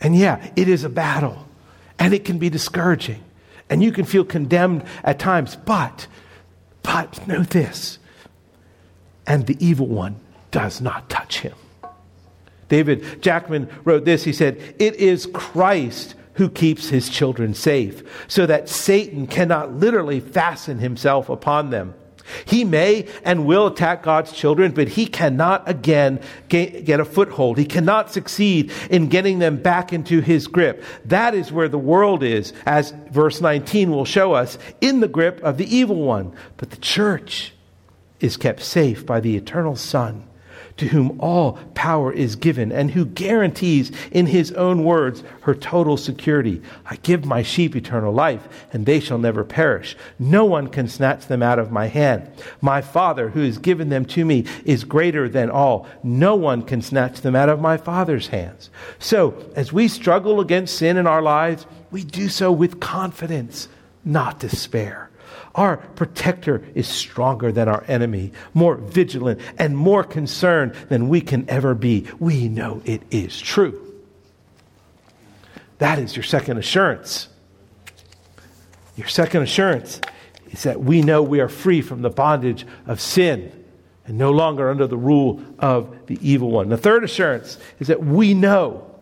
And 0.00 0.16
yeah, 0.16 0.50
it 0.56 0.68
is 0.68 0.84
a 0.84 0.88
battle 0.88 1.46
and 1.98 2.12
it 2.12 2.24
can 2.24 2.38
be 2.38 2.50
discouraging 2.50 3.22
and 3.70 3.82
you 3.82 3.92
can 3.92 4.04
feel 4.04 4.24
condemned 4.24 4.84
at 5.02 5.18
times, 5.18 5.56
but, 5.56 6.06
but 6.82 7.26
know 7.26 7.42
this, 7.42 7.98
and 9.26 9.46
the 9.46 9.56
evil 9.64 9.86
one 9.86 10.16
does 10.50 10.80
not 10.80 11.08
touch 11.08 11.40
him. 11.40 11.54
David 12.68 13.22
Jackman 13.22 13.68
wrote 13.84 14.04
this. 14.04 14.24
He 14.24 14.32
said, 14.32 14.76
It 14.78 14.94
is 14.96 15.26
Christ 15.26 16.14
who 16.34 16.48
keeps 16.48 16.88
his 16.88 17.08
children 17.08 17.54
safe, 17.54 18.02
so 18.28 18.46
that 18.46 18.68
Satan 18.68 19.26
cannot 19.26 19.72
literally 19.74 20.20
fasten 20.20 20.78
himself 20.78 21.28
upon 21.28 21.70
them. 21.70 21.94
He 22.44 22.64
may 22.64 23.06
and 23.24 23.46
will 23.46 23.66
attack 23.66 24.02
God's 24.02 24.32
children, 24.32 24.72
but 24.72 24.88
he 24.88 25.06
cannot 25.06 25.68
again 25.68 26.20
get 26.48 27.00
a 27.00 27.04
foothold. 27.04 27.58
He 27.58 27.64
cannot 27.64 28.12
succeed 28.12 28.72
in 28.90 29.08
getting 29.08 29.38
them 29.38 29.56
back 29.56 29.92
into 29.92 30.20
his 30.20 30.46
grip. 30.46 30.82
That 31.04 31.34
is 31.34 31.52
where 31.52 31.68
the 31.68 31.78
world 31.78 32.22
is, 32.22 32.52
as 32.66 32.92
verse 33.10 33.40
19 33.40 33.90
will 33.90 34.04
show 34.04 34.32
us, 34.32 34.58
in 34.80 35.00
the 35.00 35.08
grip 35.08 35.40
of 35.42 35.58
the 35.58 35.76
evil 35.76 35.96
one. 35.96 36.34
But 36.56 36.70
the 36.70 36.78
church 36.78 37.52
is 38.20 38.36
kept 38.36 38.62
safe 38.62 39.04
by 39.04 39.20
the 39.20 39.36
eternal 39.36 39.76
Son 39.76 40.24
to 40.76 40.88
whom 40.88 41.20
all 41.20 41.52
power 41.74 42.12
is 42.12 42.36
given, 42.36 42.72
and 42.72 42.90
who 42.90 43.04
guarantees 43.04 43.92
in 44.10 44.26
his 44.26 44.50
own 44.52 44.82
words 44.84 45.22
her 45.42 45.54
total 45.54 45.96
security. 45.96 46.60
I 46.86 46.96
give 46.96 47.24
my 47.24 47.42
sheep 47.42 47.76
eternal 47.76 48.12
life, 48.12 48.48
and 48.72 48.84
they 48.84 49.00
shall 49.00 49.18
never 49.18 49.44
perish. 49.44 49.96
No 50.18 50.44
one 50.44 50.68
can 50.68 50.88
snatch 50.88 51.26
them 51.26 51.42
out 51.42 51.58
of 51.58 51.70
my 51.70 51.86
hand. 51.86 52.28
My 52.60 52.80
Father, 52.80 53.28
who 53.28 53.42
has 53.42 53.58
given 53.58 53.88
them 53.88 54.04
to 54.06 54.24
me, 54.24 54.46
is 54.64 54.84
greater 54.84 55.28
than 55.28 55.50
all. 55.50 55.86
No 56.02 56.34
one 56.34 56.62
can 56.62 56.82
snatch 56.82 57.20
them 57.20 57.36
out 57.36 57.48
of 57.48 57.60
my 57.60 57.76
Father's 57.76 58.28
hands. 58.28 58.70
So, 58.98 59.34
as 59.54 59.72
we 59.72 59.88
struggle 59.88 60.40
against 60.40 60.76
sin 60.76 60.96
in 60.96 61.06
our 61.06 61.22
lives, 61.22 61.66
we 61.90 62.02
do 62.02 62.28
so 62.28 62.50
with 62.50 62.80
confidence, 62.80 63.68
not 64.04 64.40
despair. 64.40 65.10
Our 65.54 65.76
protector 65.76 66.64
is 66.74 66.88
stronger 66.88 67.52
than 67.52 67.68
our 67.68 67.84
enemy, 67.86 68.32
more 68.54 68.74
vigilant, 68.74 69.40
and 69.56 69.76
more 69.76 70.02
concerned 70.02 70.74
than 70.88 71.08
we 71.08 71.20
can 71.20 71.48
ever 71.48 71.74
be. 71.74 72.06
We 72.18 72.48
know 72.48 72.82
it 72.84 73.02
is 73.10 73.40
true. 73.40 73.80
That 75.78 75.98
is 75.98 76.16
your 76.16 76.22
second 76.24 76.58
assurance. 76.58 77.28
Your 78.96 79.08
second 79.08 79.42
assurance 79.42 80.00
is 80.50 80.64
that 80.64 80.80
we 80.80 81.02
know 81.02 81.22
we 81.22 81.40
are 81.40 81.48
free 81.48 81.82
from 81.82 82.02
the 82.02 82.10
bondage 82.10 82.66
of 82.86 83.00
sin 83.00 83.64
and 84.06 84.18
no 84.18 84.30
longer 84.30 84.70
under 84.70 84.86
the 84.86 84.96
rule 84.96 85.42
of 85.58 86.06
the 86.06 86.18
evil 86.20 86.50
one. 86.50 86.68
The 86.68 86.76
third 86.76 87.04
assurance 87.04 87.58
is 87.78 87.88
that 87.88 88.04
we 88.04 88.34
know 88.34 88.93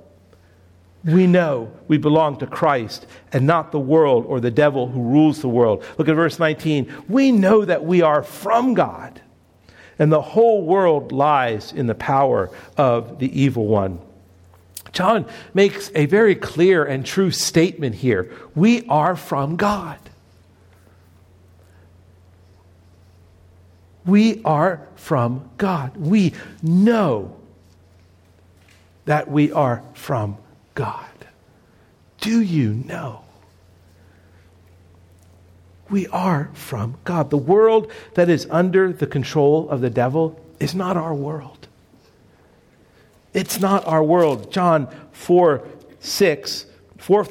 We 1.05 1.27
know 1.27 1.73
we 1.89 1.99
belong 1.99 2.39
to 2.39 2.47
Christ 2.47 3.07
and 3.33 3.47
not 3.47 3.73
the 3.73 3.81
world 3.81 4.25
or 4.27 4.39
the 4.39 4.53
devil 4.53 4.87
who 4.87 5.03
rules 5.03 5.43
the 5.43 5.49
world. 5.49 5.85
Look 5.99 6.09
at 6.09 6.15
verse 6.15 6.39
19. 6.39 6.93
We 7.09 7.33
know 7.33 7.65
that 7.65 7.85
we 7.85 8.03
are 8.03 8.23
from 8.23 8.75
God, 8.75 9.21
and 9.99 10.13
the 10.13 10.23
whole 10.23 10.65
world 10.65 11.11
lies 11.11 11.73
in 11.73 11.89
the 11.89 11.95
power 11.95 12.51
of 12.77 13.19
the 13.19 13.41
evil 13.41 13.67
one. 13.67 13.99
John 14.93 15.27
makes 15.55 15.91
a 15.95 16.07
very 16.07 16.37
clear 16.37 16.85
and 16.85 17.05
true 17.05 17.31
statement 17.31 17.97
here. 17.97 18.31
We 18.55 18.87
are 18.89 19.17
from 19.17 19.57
God. 19.57 19.99
We 24.05 24.43
are 24.45 24.87
from 24.97 25.51
God. 25.59 25.97
We 25.97 26.35
know 26.63 27.37
that 29.05 29.31
we 29.31 29.51
are 29.51 29.83
from 29.95 30.37
God. 30.75 31.07
Do 32.21 32.41
you 32.41 32.73
know? 32.73 33.25
We 35.91 36.07
are 36.09 36.51
from 36.55 36.97
God. 37.05 37.31
The 37.31 37.37
world 37.37 37.91
that 38.15 38.29
is 38.29 38.47
under 38.51 38.93
the 38.93 39.07
control 39.07 39.69
of 39.69 39.81
the 39.81 39.91
devil 39.91 40.41
is 40.59 40.75
not 40.75 40.97
our 40.97 41.15
world. 41.15 41.69
It's 43.35 43.61
not 43.61 43.87
our 43.87 44.03
world. 44.03 44.51
John 44.53 44.89
4 45.13 45.67
6, 46.01 46.67
4 46.99 47.27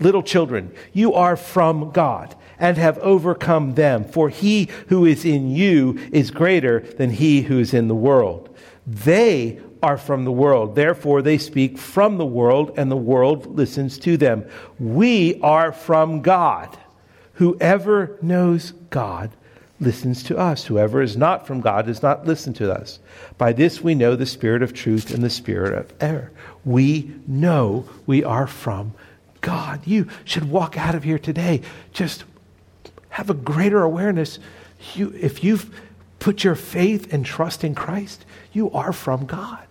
little 0.00 0.22
children, 0.22 0.74
you 0.92 1.14
are 1.14 1.36
from 1.36 1.90
God 1.90 2.34
and 2.58 2.76
have 2.76 2.98
overcome 2.98 3.74
them, 3.74 4.04
for 4.04 4.28
he 4.28 4.68
who 4.88 5.04
is 5.04 5.24
in 5.24 5.50
you 5.50 5.98
is 6.12 6.30
greater 6.30 6.80
than 6.80 7.10
he 7.10 7.42
who 7.42 7.58
is 7.58 7.74
in 7.74 7.88
the 7.88 7.94
world. 7.94 8.54
They 8.86 9.60
are 9.84 9.98
from 9.98 10.24
the 10.24 10.32
world. 10.32 10.74
Therefore, 10.74 11.20
they 11.20 11.36
speak 11.36 11.76
from 11.76 12.16
the 12.16 12.24
world, 12.24 12.72
and 12.78 12.90
the 12.90 12.96
world 12.96 13.54
listens 13.54 13.98
to 13.98 14.16
them. 14.16 14.46
We 14.78 15.38
are 15.42 15.72
from 15.72 16.22
God. 16.22 16.74
Whoever 17.34 18.16
knows 18.22 18.72
God 18.88 19.30
listens 19.80 20.22
to 20.22 20.38
us. 20.38 20.64
Whoever 20.64 21.02
is 21.02 21.18
not 21.18 21.46
from 21.46 21.60
God 21.60 21.84
does 21.84 22.02
not 22.02 22.26
listen 22.26 22.54
to 22.54 22.72
us. 22.72 22.98
By 23.36 23.52
this 23.52 23.82
we 23.82 23.94
know 23.94 24.16
the 24.16 24.24
spirit 24.24 24.62
of 24.62 24.72
truth 24.72 25.12
and 25.12 25.22
the 25.22 25.28
spirit 25.28 25.74
of 25.74 25.92
error. 26.00 26.32
We 26.64 27.12
know 27.26 27.84
we 28.06 28.24
are 28.24 28.46
from 28.46 28.94
God. 29.42 29.86
You 29.86 30.08
should 30.24 30.50
walk 30.50 30.78
out 30.78 30.94
of 30.94 31.04
here 31.04 31.18
today. 31.18 31.60
Just 31.92 32.24
have 33.10 33.28
a 33.28 33.34
greater 33.34 33.82
awareness. 33.82 34.38
You, 34.94 35.12
if 35.20 35.44
you've 35.44 35.78
put 36.20 36.42
your 36.42 36.54
faith 36.54 37.12
and 37.12 37.26
trust 37.26 37.64
in 37.64 37.74
Christ, 37.74 38.24
you 38.54 38.70
are 38.70 38.94
from 38.94 39.26
God. 39.26 39.63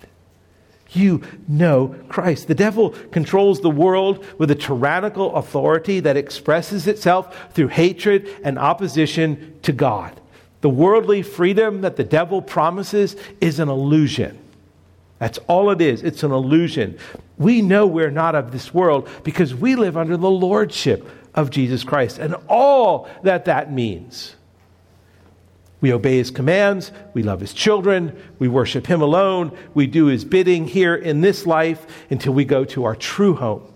You 0.93 1.21
know 1.47 1.95
Christ. 2.09 2.47
The 2.47 2.55
devil 2.55 2.91
controls 3.11 3.61
the 3.61 3.69
world 3.69 4.25
with 4.37 4.51
a 4.51 4.55
tyrannical 4.55 5.35
authority 5.35 5.99
that 6.01 6.17
expresses 6.17 6.87
itself 6.87 7.53
through 7.53 7.69
hatred 7.69 8.29
and 8.43 8.57
opposition 8.57 9.59
to 9.63 9.71
God. 9.71 10.19
The 10.61 10.69
worldly 10.69 11.23
freedom 11.23 11.81
that 11.81 11.97
the 11.97 12.03
devil 12.03 12.41
promises 12.41 13.15
is 13.41 13.59
an 13.59 13.69
illusion. 13.69 14.39
That's 15.19 15.39
all 15.47 15.69
it 15.71 15.81
is. 15.81 16.03
It's 16.03 16.23
an 16.23 16.31
illusion. 16.31 16.97
We 17.37 17.61
know 17.61 17.87
we're 17.87 18.11
not 18.11 18.35
of 18.35 18.51
this 18.51 18.73
world 18.73 19.09
because 19.23 19.55
we 19.55 19.75
live 19.75 19.97
under 19.97 20.17
the 20.17 20.29
lordship 20.29 21.09
of 21.33 21.49
Jesus 21.49 21.83
Christ 21.83 22.19
and 22.19 22.35
all 22.47 23.09
that 23.23 23.45
that 23.45 23.71
means. 23.71 24.35
We 25.83 25.91
obey 25.91 26.15
his 26.15 26.31
commands. 26.31 26.93
We 27.13 27.23
love 27.23 27.41
his 27.41 27.51
children. 27.51 28.17
We 28.39 28.47
worship 28.47 28.87
him 28.87 29.01
alone. 29.01 29.51
We 29.73 29.85
do 29.85 30.05
his 30.05 30.23
bidding 30.23 30.65
here 30.65 30.95
in 30.95 31.19
this 31.19 31.45
life 31.45 31.85
until 32.09 32.31
we 32.31 32.45
go 32.45 32.63
to 32.63 32.85
our 32.85 32.95
true 32.95 33.33
home. 33.33 33.67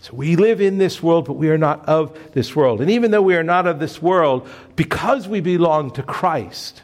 So 0.00 0.14
we 0.14 0.36
live 0.36 0.62
in 0.62 0.78
this 0.78 1.02
world, 1.02 1.26
but 1.26 1.34
we 1.34 1.50
are 1.50 1.58
not 1.58 1.86
of 1.86 2.32
this 2.32 2.56
world. 2.56 2.80
And 2.80 2.90
even 2.90 3.10
though 3.10 3.20
we 3.20 3.36
are 3.36 3.42
not 3.42 3.66
of 3.66 3.78
this 3.78 4.00
world, 4.00 4.48
because 4.74 5.28
we 5.28 5.42
belong 5.42 5.90
to 5.90 6.02
Christ, 6.02 6.80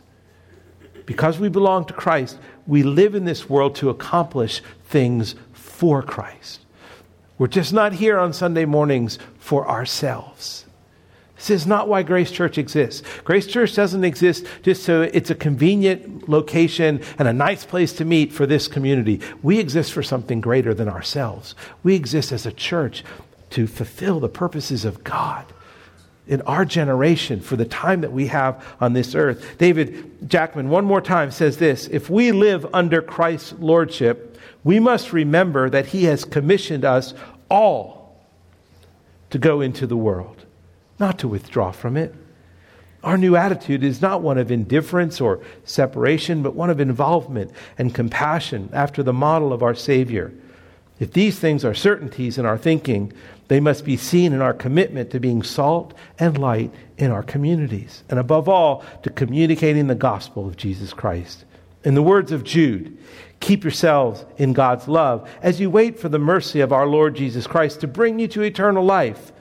because 1.06 1.38
we 1.38 1.48
belong 1.48 1.86
to 1.86 1.94
Christ, 1.94 2.36
we 2.66 2.82
live 2.82 3.14
in 3.14 3.24
this 3.24 3.48
world 3.48 3.76
to 3.76 3.88
accomplish 3.88 4.60
things 4.84 5.36
for 5.54 6.02
Christ. 6.02 6.60
We're 7.38 7.46
just 7.46 7.72
not 7.72 7.94
here 7.94 8.18
on 8.18 8.34
Sunday 8.34 8.66
mornings 8.66 9.18
for 9.38 9.66
ourselves. 9.66 10.66
This 11.44 11.60
is 11.60 11.66
not 11.66 11.88
why 11.88 12.02
Grace 12.02 12.30
Church 12.30 12.56
exists. 12.56 13.02
Grace 13.22 13.46
Church 13.46 13.74
doesn't 13.74 14.02
exist 14.02 14.46
just 14.62 14.82
so 14.82 15.02
it's 15.02 15.28
a 15.28 15.34
convenient 15.34 16.26
location 16.26 17.02
and 17.18 17.28
a 17.28 17.34
nice 17.34 17.66
place 17.66 17.92
to 17.94 18.06
meet 18.06 18.32
for 18.32 18.46
this 18.46 18.66
community. 18.66 19.20
We 19.42 19.58
exist 19.58 19.92
for 19.92 20.02
something 20.02 20.40
greater 20.40 20.72
than 20.72 20.88
ourselves. 20.88 21.54
We 21.82 21.96
exist 21.96 22.32
as 22.32 22.46
a 22.46 22.52
church 22.52 23.04
to 23.50 23.66
fulfill 23.66 24.20
the 24.20 24.28
purposes 24.30 24.86
of 24.86 25.04
God 25.04 25.44
in 26.26 26.40
our 26.42 26.64
generation 26.64 27.42
for 27.42 27.56
the 27.56 27.66
time 27.66 28.00
that 28.00 28.12
we 28.12 28.28
have 28.28 28.64
on 28.80 28.94
this 28.94 29.14
earth. 29.14 29.58
David 29.58 30.26
Jackman, 30.26 30.70
one 30.70 30.86
more 30.86 31.02
time, 31.02 31.30
says 31.30 31.58
this 31.58 31.88
If 31.88 32.08
we 32.08 32.32
live 32.32 32.66
under 32.72 33.02
Christ's 33.02 33.52
lordship, 33.58 34.38
we 34.64 34.80
must 34.80 35.12
remember 35.12 35.68
that 35.68 35.84
he 35.84 36.04
has 36.04 36.24
commissioned 36.24 36.86
us 36.86 37.12
all 37.50 38.18
to 39.28 39.36
go 39.36 39.60
into 39.60 39.86
the 39.86 39.96
world 39.96 40.33
not 40.98 41.18
to 41.20 41.28
withdraw 41.28 41.70
from 41.72 41.96
it. 41.96 42.14
Our 43.02 43.18
new 43.18 43.36
attitude 43.36 43.84
is 43.84 44.00
not 44.00 44.22
one 44.22 44.38
of 44.38 44.50
indifference 44.50 45.20
or 45.20 45.40
separation, 45.64 46.42
but 46.42 46.54
one 46.54 46.70
of 46.70 46.80
involvement 46.80 47.50
and 47.76 47.94
compassion 47.94 48.70
after 48.72 49.02
the 49.02 49.12
model 49.12 49.52
of 49.52 49.62
our 49.62 49.74
Savior. 49.74 50.32
If 50.98 51.12
these 51.12 51.38
things 51.38 51.64
are 51.64 51.74
certainties 51.74 52.38
in 52.38 52.46
our 52.46 52.56
thinking, 52.56 53.12
they 53.48 53.60
must 53.60 53.84
be 53.84 53.98
seen 53.98 54.32
in 54.32 54.40
our 54.40 54.54
commitment 54.54 55.10
to 55.10 55.20
being 55.20 55.42
salt 55.42 55.92
and 56.18 56.38
light 56.38 56.72
in 56.96 57.10
our 57.10 57.22
communities, 57.22 58.04
and 58.08 58.18
above 58.18 58.48
all, 58.48 58.82
to 59.02 59.10
communicating 59.10 59.86
the 59.86 59.94
gospel 59.94 60.48
of 60.48 60.56
Jesus 60.56 60.94
Christ. 60.94 61.44
In 61.84 61.94
the 61.94 62.02
words 62.02 62.32
of 62.32 62.44
Jude, 62.44 62.96
keep 63.40 63.64
yourselves 63.64 64.24
in 64.38 64.54
God's 64.54 64.88
love 64.88 65.28
as 65.42 65.60
you 65.60 65.68
wait 65.68 65.98
for 65.98 66.08
the 66.08 66.18
mercy 66.18 66.60
of 66.60 66.72
our 66.72 66.86
Lord 66.86 67.16
Jesus 67.16 67.46
Christ 67.46 67.80
to 67.80 67.86
bring 67.86 68.18
you 68.18 68.28
to 68.28 68.40
eternal 68.40 68.84
life. 68.84 69.32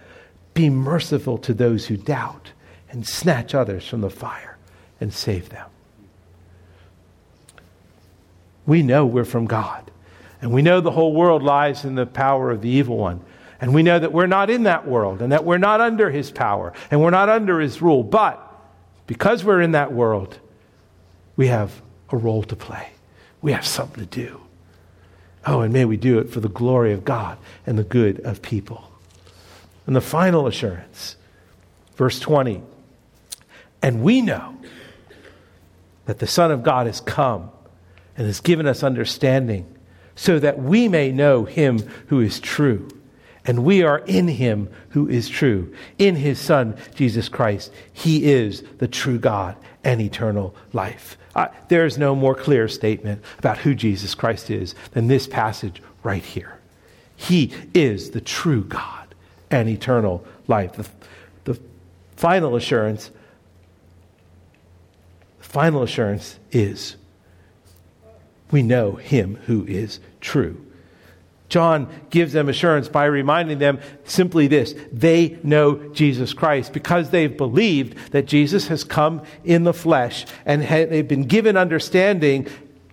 Be 0.53 0.69
merciful 0.69 1.37
to 1.39 1.53
those 1.53 1.87
who 1.87 1.97
doubt 1.97 2.51
and 2.89 3.07
snatch 3.07 3.55
others 3.55 3.87
from 3.87 4.01
the 4.01 4.09
fire 4.09 4.57
and 5.01 5.13
save 5.13 5.49
them. 5.49 5.67
We 8.65 8.83
know 8.83 9.05
we're 9.05 9.25
from 9.25 9.45
God. 9.45 9.91
And 10.41 10.51
we 10.51 10.61
know 10.61 10.81
the 10.81 10.91
whole 10.91 11.13
world 11.13 11.41
lies 11.41 11.85
in 11.85 11.95
the 11.95 12.05
power 12.05 12.51
of 12.51 12.61
the 12.61 12.69
evil 12.69 12.97
one. 12.97 13.21
And 13.61 13.73
we 13.73 13.81
know 13.81 13.97
that 13.97 14.11
we're 14.11 14.27
not 14.27 14.49
in 14.49 14.63
that 14.63 14.87
world 14.87 15.21
and 15.21 15.31
that 15.31 15.45
we're 15.45 15.57
not 15.57 15.79
under 15.79 16.09
his 16.09 16.31
power 16.31 16.73
and 16.91 17.01
we're 17.01 17.11
not 17.11 17.29
under 17.29 17.59
his 17.59 17.81
rule. 17.81 18.03
But 18.03 18.39
because 19.07 19.43
we're 19.43 19.61
in 19.61 19.71
that 19.71 19.93
world, 19.93 20.37
we 21.37 21.47
have 21.47 21.81
a 22.09 22.17
role 22.17 22.43
to 22.43 22.55
play. 22.55 22.89
We 23.41 23.53
have 23.53 23.65
something 23.65 24.05
to 24.05 24.09
do. 24.09 24.41
Oh, 25.45 25.61
and 25.61 25.73
may 25.73 25.85
we 25.85 25.97
do 25.97 26.19
it 26.19 26.29
for 26.29 26.39
the 26.39 26.49
glory 26.49 26.93
of 26.93 27.03
God 27.03 27.37
and 27.65 27.77
the 27.77 27.83
good 27.83 28.19
of 28.21 28.41
people. 28.41 28.89
And 29.85 29.95
the 29.95 30.01
final 30.01 30.47
assurance, 30.47 31.15
verse 31.95 32.19
20. 32.19 32.61
And 33.81 34.01
we 34.01 34.21
know 34.21 34.55
that 36.05 36.19
the 36.19 36.27
Son 36.27 36.51
of 36.51 36.63
God 36.63 36.87
has 36.87 37.01
come 37.01 37.51
and 38.17 38.25
has 38.27 38.39
given 38.39 38.67
us 38.67 38.83
understanding 38.83 39.65
so 40.15 40.39
that 40.39 40.59
we 40.59 40.87
may 40.87 41.11
know 41.11 41.43
him 41.43 41.79
who 42.07 42.19
is 42.19 42.39
true. 42.39 42.87
And 43.45 43.65
we 43.65 43.83
are 43.83 43.99
in 43.99 44.29
him 44.29 44.69
who 44.89 45.09
is 45.09 45.27
true, 45.27 45.75
in 45.97 46.15
his 46.15 46.39
Son, 46.39 46.77
Jesus 46.95 47.27
Christ. 47.27 47.73
He 47.91 48.31
is 48.31 48.63
the 48.77 48.87
true 48.87 49.19
God 49.19 49.57
and 49.83 49.99
eternal 49.99 50.55
life. 50.71 51.17
Uh, 51.35 51.47
there 51.67 51.85
is 51.85 51.97
no 51.97 52.15
more 52.15 52.35
clear 52.35 52.69
statement 52.69 53.21
about 53.39 53.57
who 53.57 53.75
Jesus 53.75 54.15
Christ 54.15 54.49
is 54.49 54.75
than 54.91 55.07
this 55.07 55.27
passage 55.27 55.81
right 56.03 56.23
here. 56.23 56.57
He 57.15 57.53
is 57.73 58.11
the 58.11 58.21
true 58.21 58.63
God 58.63 59.02
and 59.53 59.69
eternal 59.69 60.25
life. 60.47 60.73
The, 60.73 60.89
the 61.43 61.61
final 62.15 62.55
assurance, 62.55 63.11
the 65.37 65.43
final 65.43 65.83
assurance 65.83 66.39
is 66.51 66.95
we 68.49 68.63
know 68.63 68.93
him 68.93 69.35
who 69.45 69.63
is 69.65 69.99
true. 70.21 70.59
John 71.49 71.87
gives 72.09 72.33
them 72.33 72.49
assurance 72.49 72.89
by 72.89 73.05
reminding 73.05 73.59
them 73.59 73.79
simply 74.05 74.47
this 74.47 74.73
they 74.91 75.37
know 75.43 75.75
Jesus 75.93 76.33
Christ 76.33 76.73
because 76.73 77.11
they've 77.11 77.37
believed 77.37 78.11
that 78.11 78.25
Jesus 78.25 78.69
has 78.69 78.83
come 78.83 79.21
in 79.43 79.63
the 79.63 79.73
flesh 79.73 80.25
and 80.45 80.63
they've 80.63 81.07
been 81.07 81.25
given 81.25 81.55
understanding 81.55 82.47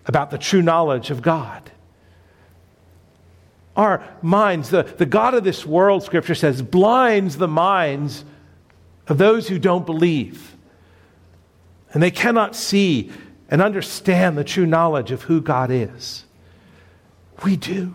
about 0.05 0.31
the 0.31 0.37
true 0.37 0.61
knowledge 0.61 1.11
of 1.11 1.23
God 1.23 1.71
our 3.81 4.05
minds. 4.23 4.71
The, 4.71 4.83
the 4.83 5.07
God 5.07 5.35
of 5.35 5.43
this 5.43 5.67
world, 5.67 6.03
Scripture 6.03 6.35
says, 6.35 6.63
blinds 6.63 7.39
the 7.39 7.49
minds 7.49 8.25
of 9.09 9.19
those 9.19 9.49
who 9.49 9.59
don't 9.59 9.87
believe. 9.87 10.55
And 11.93 12.03
they 12.03 12.11
cannot 12.11 12.55
see 12.55 13.11
and 13.51 13.61
understand 13.61 14.39
the 14.39 14.45
true 14.45 14.67
knowledge 14.67 15.11
of 15.11 15.23
who 15.23 15.41
God 15.41 15.71
is. 15.71 16.25
We 17.45 17.57
do. 17.57 17.95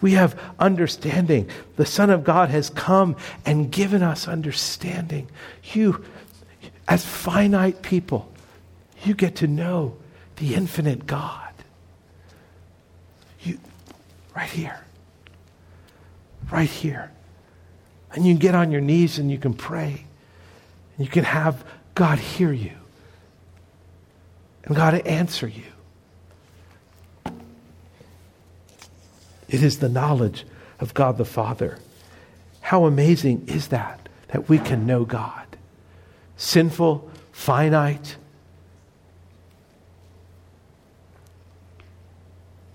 We 0.00 0.12
have 0.12 0.40
understanding. 0.58 1.50
The 1.76 1.84
Son 1.84 2.08
of 2.08 2.24
God 2.24 2.48
has 2.48 2.70
come 2.70 3.16
and 3.44 3.70
given 3.70 4.02
us 4.02 4.26
understanding. 4.26 5.28
You, 5.74 6.02
as 6.88 7.04
finite 7.04 7.82
people, 7.82 8.32
you 9.04 9.14
get 9.14 9.36
to 9.36 9.46
know 9.46 9.96
the 10.36 10.54
infinite 10.54 11.06
God. 11.06 11.49
Right 14.40 14.48
here. 14.48 14.80
Right 16.50 16.70
here. 16.70 17.12
And 18.14 18.26
you 18.26 18.32
can 18.32 18.38
get 18.38 18.54
on 18.54 18.72
your 18.72 18.80
knees 18.80 19.18
and 19.18 19.30
you 19.30 19.36
can 19.36 19.52
pray. 19.52 20.06
And 20.96 21.06
you 21.06 21.12
can 21.12 21.24
have 21.24 21.62
God 21.94 22.18
hear 22.18 22.50
you. 22.50 22.72
And 24.64 24.74
God 24.74 24.94
answer 25.06 25.46
you. 25.46 25.66
It 29.50 29.62
is 29.62 29.80
the 29.80 29.90
knowledge 29.90 30.46
of 30.78 30.94
God 30.94 31.18
the 31.18 31.26
Father. 31.26 31.76
How 32.62 32.86
amazing 32.86 33.44
is 33.46 33.68
that, 33.68 34.08
that 34.28 34.48
we 34.48 34.58
can 34.58 34.86
know 34.86 35.04
God? 35.04 35.58
Sinful, 36.38 37.10
finite. 37.30 38.16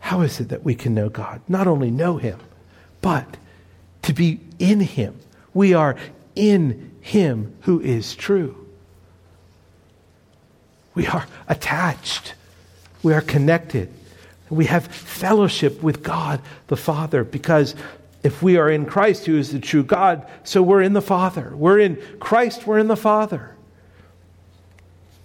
How 0.06 0.22
is 0.22 0.40
it 0.40 0.50
that 0.50 0.64
we 0.64 0.76
can 0.76 0.94
know 0.94 1.10
God? 1.10 1.42
Not 1.48 1.66
only 1.66 1.90
know 1.90 2.18
Him, 2.18 2.40
but 3.02 3.38
to 4.04 4.14
be 4.14 4.40
in 4.60 4.80
Him. 4.80 5.20
We 5.52 5.74
are 5.74 5.96
in 6.36 6.92
Him 7.02 7.56
who 7.62 7.82
is 7.82 8.16
true. 8.16 8.68
We 10.94 11.08
are 11.08 11.26
attached. 11.48 12.36
We 13.02 13.16
are 13.16 13.22
connected. 13.22 13.92
We 14.52 14.66
have 14.66 14.86
fellowship 14.86 15.82
with 15.82 16.04
God 16.04 16.40
the 16.68 16.78
Father 16.78 17.24
because 17.24 17.74
if 18.22 18.44
we 18.44 18.58
are 18.58 18.70
in 18.70 18.86
Christ, 18.86 19.26
who 19.26 19.40
is 19.40 19.54
the 19.54 19.60
true 19.60 19.84
God, 19.84 20.30
so 20.44 20.62
we're 20.62 20.84
in 20.84 20.94
the 20.94 21.02
Father. 21.02 21.52
We're 21.56 21.80
in 21.80 22.00
Christ, 22.20 22.68
we're 22.68 22.78
in 22.78 22.90
the 22.90 22.96
Father. 22.96 23.56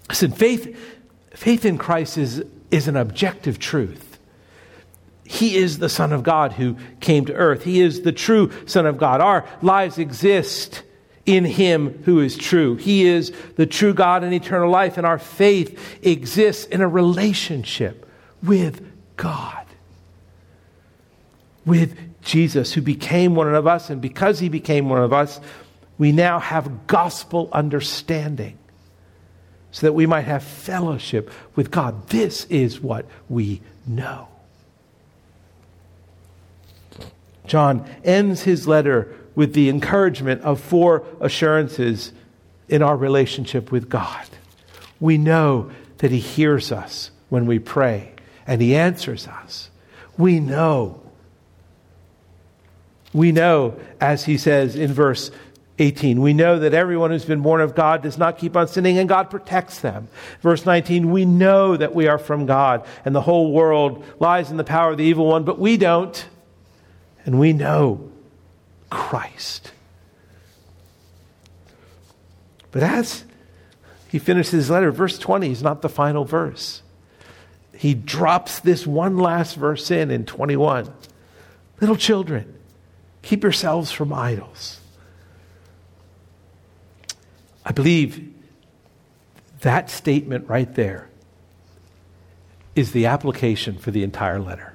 Listen, 0.09 0.33
faith, 0.33 0.75
faith 1.35 1.67
in 1.67 1.77
Christ 1.77 2.17
is, 2.17 2.43
is 2.71 2.89
an 2.89 2.97
objective 2.97 3.59
truth. 3.59 4.10
He 5.31 5.57
is 5.57 5.79
the 5.79 5.89
Son 5.89 6.13
of 6.13 6.25
God 6.25 6.55
who 6.55 6.77
came 6.99 7.25
to 7.27 7.33
earth. 7.35 7.63
He 7.63 7.81
is 7.81 8.03
the 8.03 8.11
true 8.11 8.51
Son 8.67 8.85
of 8.85 8.99
God. 8.99 9.21
Our 9.21 9.47
lives 9.63 9.97
exist 9.97 10.83
in 11.25 11.45
Him 11.45 12.03
who 12.03 12.19
is 12.19 12.37
true. 12.37 12.75
He 12.75 13.07
is 13.07 13.33
the 13.55 13.65
true 13.65 13.95
God 13.95 14.25
and 14.25 14.35
eternal 14.35 14.69
life, 14.69 14.97
and 14.97 15.07
our 15.07 15.21
faith 15.21 16.05
exists 16.05 16.65
in 16.65 16.81
a 16.81 16.89
relationship 16.89 18.11
with 18.43 18.85
God. 19.17 19.67
With 21.65 21.97
Jesus, 22.23 22.73
who 22.73 22.83
became 22.83 23.37
one 23.37 23.55
of 23.55 23.69
us, 23.69 23.89
and 23.89 24.03
because 24.03 24.41
he 24.41 24.49
became 24.49 24.89
one 24.89 25.01
of 25.01 25.13
us, 25.13 25.41
we 25.97 26.11
now 26.11 26.41
have 26.41 26.89
gospel 26.89 27.49
understanding 27.53 28.59
so 29.71 29.87
that 29.87 29.93
we 29.93 30.07
might 30.07 30.23
have 30.23 30.43
fellowship 30.43 31.31
with 31.55 31.71
God. 31.71 32.09
This 32.09 32.47
is 32.47 32.81
what 32.81 33.07
we 33.29 33.63
know. 33.87 34.27
John 37.51 37.89
ends 38.05 38.43
his 38.43 38.67
letter 38.67 39.15
with 39.35 39.53
the 39.53 39.69
encouragement 39.69 40.43
of 40.43 40.61
four 40.61 41.05
assurances 41.21 42.13
in 42.69 42.83
our 42.83 42.97
relationship 42.97 43.71
with 43.71 43.89
God. 43.89 44.27
We 44.99 45.19
know 45.19 45.71
that 45.99 46.11
he 46.11 46.19
hears 46.19 46.73
us 46.73 47.11
when 47.29 47.47
we 47.47 47.59
pray 47.59 48.13
and 48.51 48.61
He 48.61 48.75
answers 48.75 49.29
us. 49.29 49.71
We 50.19 50.41
know. 50.41 51.01
We 53.13 53.31
know, 53.31 53.79
as 54.01 54.25
He 54.25 54.39
says 54.39 54.75
in 54.75 54.93
verse 54.93 55.31
18, 55.79 56.21
we 56.21 56.35
know 56.35 56.59
that 56.59 56.75
everyone 56.75 57.13
who's 57.13 57.25
been 57.25 57.43
born 57.43 57.61
of 57.61 57.77
God 57.77 58.03
does 58.03 58.19
not 58.19 58.39
keep 58.39 58.57
on 58.57 58.67
sinning 58.67 58.99
and 58.99 59.09
God 59.09 59.31
protects 59.31 59.79
them. 59.79 60.09
Verse 60.43 60.67
19, 60.67 61.13
we 61.13 61.25
know 61.25 61.77
that 61.77 61.95
we 61.95 62.09
are 62.09 62.19
from 62.19 62.45
God 62.45 62.85
and 63.05 63.15
the 63.15 63.21
whole 63.21 63.53
world 63.53 64.05
lies 64.19 64.51
in 64.51 64.57
the 64.57 64.65
power 64.65 64.91
of 64.91 64.99
the 64.99 65.05
evil 65.05 65.27
one, 65.27 65.45
but 65.45 65.61
we 65.61 65.77
don't. 65.77 66.27
And 67.25 67.39
we 67.39 67.53
know 67.53 68.11
Christ. 68.89 69.73
But 72.71 72.83
as 72.83 73.25
he 74.09 74.19
finishes 74.19 74.53
his 74.53 74.71
letter, 74.71 74.91
verse 74.91 75.19
20 75.19 75.51
is 75.51 75.63
not 75.63 75.83
the 75.83 75.89
final 75.89 76.25
verse 76.25 76.83
he 77.81 77.95
drops 77.95 78.61
this 78.61 78.87
one 78.87 79.17
last 79.17 79.57
verse 79.57 79.91
in 79.91 80.11
in 80.11 80.27
21. 80.27 80.93
Little 81.81 81.97
children, 81.97 82.55
keep 83.23 83.43
yourselves 83.43 83.91
from 83.91 84.13
idols. 84.13 84.81
I 87.65 87.73
believe 87.73 88.35
that 89.61 89.89
statement 89.89 90.47
right 90.47 90.75
there 90.75 91.09
is 92.75 92.93
the 92.93 93.07
application 93.07 93.79
for 93.79 93.93
the 93.93 94.03
entire 94.03 94.41
letter. 94.41 94.75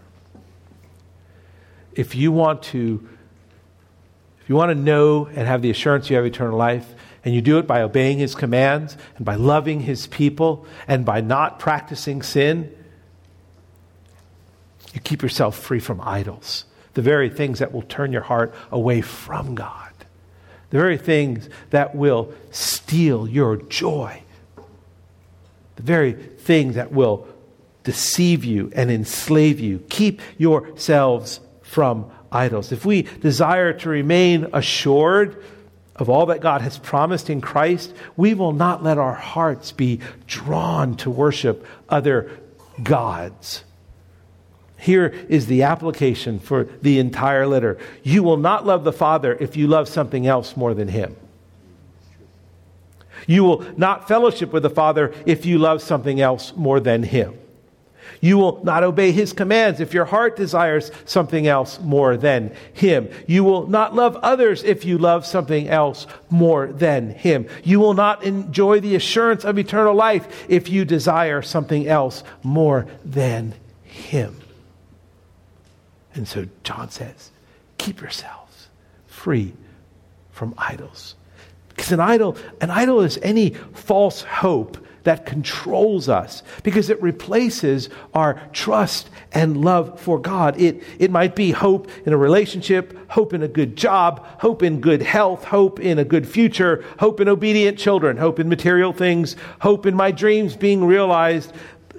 If 1.96 2.16
you 2.16 2.32
want 2.32 2.64
to 2.64 3.08
if 4.42 4.50
you 4.50 4.56
want 4.56 4.70
to 4.70 4.76
know 4.76 5.26
and 5.26 5.48
have 5.48 5.64
the 5.64 5.72
assurance 5.72 6.08
you 6.08 6.18
have 6.18 6.26
eternal 6.26 6.56
life, 6.56 6.94
and 7.26 7.34
you 7.34 7.42
do 7.42 7.58
it 7.58 7.66
by 7.66 7.82
obeying 7.82 8.20
his 8.20 8.36
commands 8.36 8.96
and 9.18 9.26
by 9.26 9.34
loving 9.34 9.80
his 9.80 10.06
people 10.06 10.68
and 10.88 11.04
by 11.04 11.20
not 11.20 11.58
practicing 11.58 12.22
sin, 12.22 12.72
you 14.94 15.02
keep 15.02 15.24
yourself 15.24 15.58
free 15.58 15.80
from 15.80 16.00
idols, 16.02 16.66
the 16.94 17.02
very 17.02 17.30
things 17.30 17.58
that 17.58 17.74
will 17.74 17.82
turn 17.82 18.12
your 18.12 18.22
heart 18.22 18.54
away 18.72 19.02
from 19.02 19.56
God, 19.56 19.92
the 20.70 20.78
very 20.78 20.98
things 20.98 21.50
that 21.72 21.96
will 21.96 22.32
steal 22.52 23.28
your 23.28 23.58
joy, 23.58 24.22
the 25.76 25.84
very 25.84 26.14
things 26.14 26.76
that 26.76 26.92
will 26.92 27.28
deceive 27.84 28.46
you 28.46 28.72
and 28.76 28.92
enslave 28.92 29.60
you. 29.60 29.80
Keep 29.90 30.22
yourselves 30.38 31.40
from 31.76 32.10
idols. 32.32 32.72
If 32.72 32.86
we 32.86 33.02
desire 33.02 33.74
to 33.74 33.90
remain 33.90 34.48
assured 34.54 35.44
of 35.98 36.10
all 36.10 36.28
that 36.28 36.40
God 36.40 36.62
has 36.62 36.78
promised 36.78 37.30
in 37.30 37.42
Christ, 37.42 37.94
we 38.16 38.34
will 38.34 38.54
not 38.54 38.82
let 38.82 38.98
our 38.98 39.14
hearts 39.14 39.74
be 39.74 40.00
drawn 40.26 40.96
to 40.96 41.10
worship 41.10 41.68
other 41.90 42.32
gods. 42.82 43.66
Here 44.78 45.08
is 45.28 45.48
the 45.48 45.64
application 45.64 46.40
for 46.40 46.64
the 46.64 46.98
entire 46.98 47.46
letter. 47.46 47.78
You 48.04 48.24
will 48.24 48.38
not 48.38 48.66
love 48.66 48.86
the 48.86 48.94
Father 48.94 49.36
if 49.38 49.58
you 49.58 49.68
love 49.68 49.90
something 49.90 50.26
else 50.26 50.56
more 50.56 50.74
than 50.74 50.88
Him. 50.88 51.18
You 53.28 53.44
will 53.44 53.66
not 53.76 54.08
fellowship 54.08 54.54
with 54.54 54.64
the 54.64 54.70
Father 54.70 55.14
if 55.26 55.46
you 55.46 55.58
love 55.58 55.82
something 55.82 56.22
else 56.22 56.54
more 56.56 56.80
than 56.80 57.04
Him. 57.04 57.38
You 58.22 58.38
will 58.38 58.64
not 58.64 58.84
obey 58.84 59.12
His 59.12 59.34
commands 59.34 59.80
if 59.80 59.94
your 59.94 60.06
heart 60.06 60.36
desires 60.36 60.92
something 61.06 61.48
else 61.48 61.80
more 61.80 62.18
than 62.18 62.56
Him. 62.74 63.10
You 63.28 63.44
will 63.44 63.68
not 63.68 63.96
love 63.96 64.16
others 64.18 64.64
if 64.64 64.86
you 64.86 64.98
love 64.98 65.26
something 65.26 65.68
else 65.68 66.08
more 66.30 66.68
than 66.68 67.10
Him. 67.12 67.48
You 67.64 67.80
will 67.80 67.94
not 67.94 68.24
enjoy 68.24 68.80
the 68.80 68.96
assurance 68.96 69.46
of 69.46 69.60
eternal 69.60 69.96
life 69.96 70.46
if 70.50 70.70
you 70.70 70.86
desire 70.86 71.42
something 71.42 71.88
else 71.88 72.24
more 72.44 72.88
than 73.04 73.54
Him. 73.84 74.40
And 76.14 76.28
so 76.28 76.48
John 76.64 76.90
says, 76.90 77.32
keep 77.78 78.02
yourselves 78.02 78.68
free 79.08 79.54
from 80.32 80.54
idols. 80.58 81.16
Because 81.70 81.92
an 81.92 82.00
idol, 82.00 82.38
an 82.62 82.72
idol 82.72 83.02
is 83.02 83.20
any 83.22 83.50
false 83.74 84.22
hope 84.22 84.78
that 85.06 85.26
controls 85.26 86.10
us 86.10 86.44
because 86.64 86.90
it 86.90 87.02
replaces 87.02 87.90
our 88.14 88.42
trust 88.52 89.10
and 89.32 89.64
love 89.64 90.00
for 90.00 90.20
God. 90.20 90.60
It, 90.60 90.84
it 91.00 91.10
might 91.10 91.36
be 91.36 91.52
hope 91.52 91.90
in 92.06 92.14
a 92.14 92.18
relationship, 92.18 93.10
hope 93.10 93.34
in 93.34 93.42
a 93.42 93.48
good 93.48 93.76
job, 93.76 94.26
hope 94.40 94.62
in 94.62 94.82
good 94.82 95.02
health, 95.02 95.46
hope 95.46 95.80
in 95.80 95.98
a 95.98 96.06
good 96.06 96.28
future, 96.28 96.84
hope 97.00 97.20
in 97.22 97.28
obedient 97.28 97.80
children, 97.80 98.18
hope 98.18 98.40
in 98.40 98.50
material 98.50 98.94
things, 98.94 99.36
hope 99.62 99.86
in 99.86 99.96
my 99.96 100.12
dreams 100.12 100.56
being 100.56 100.84
realized 100.84 101.54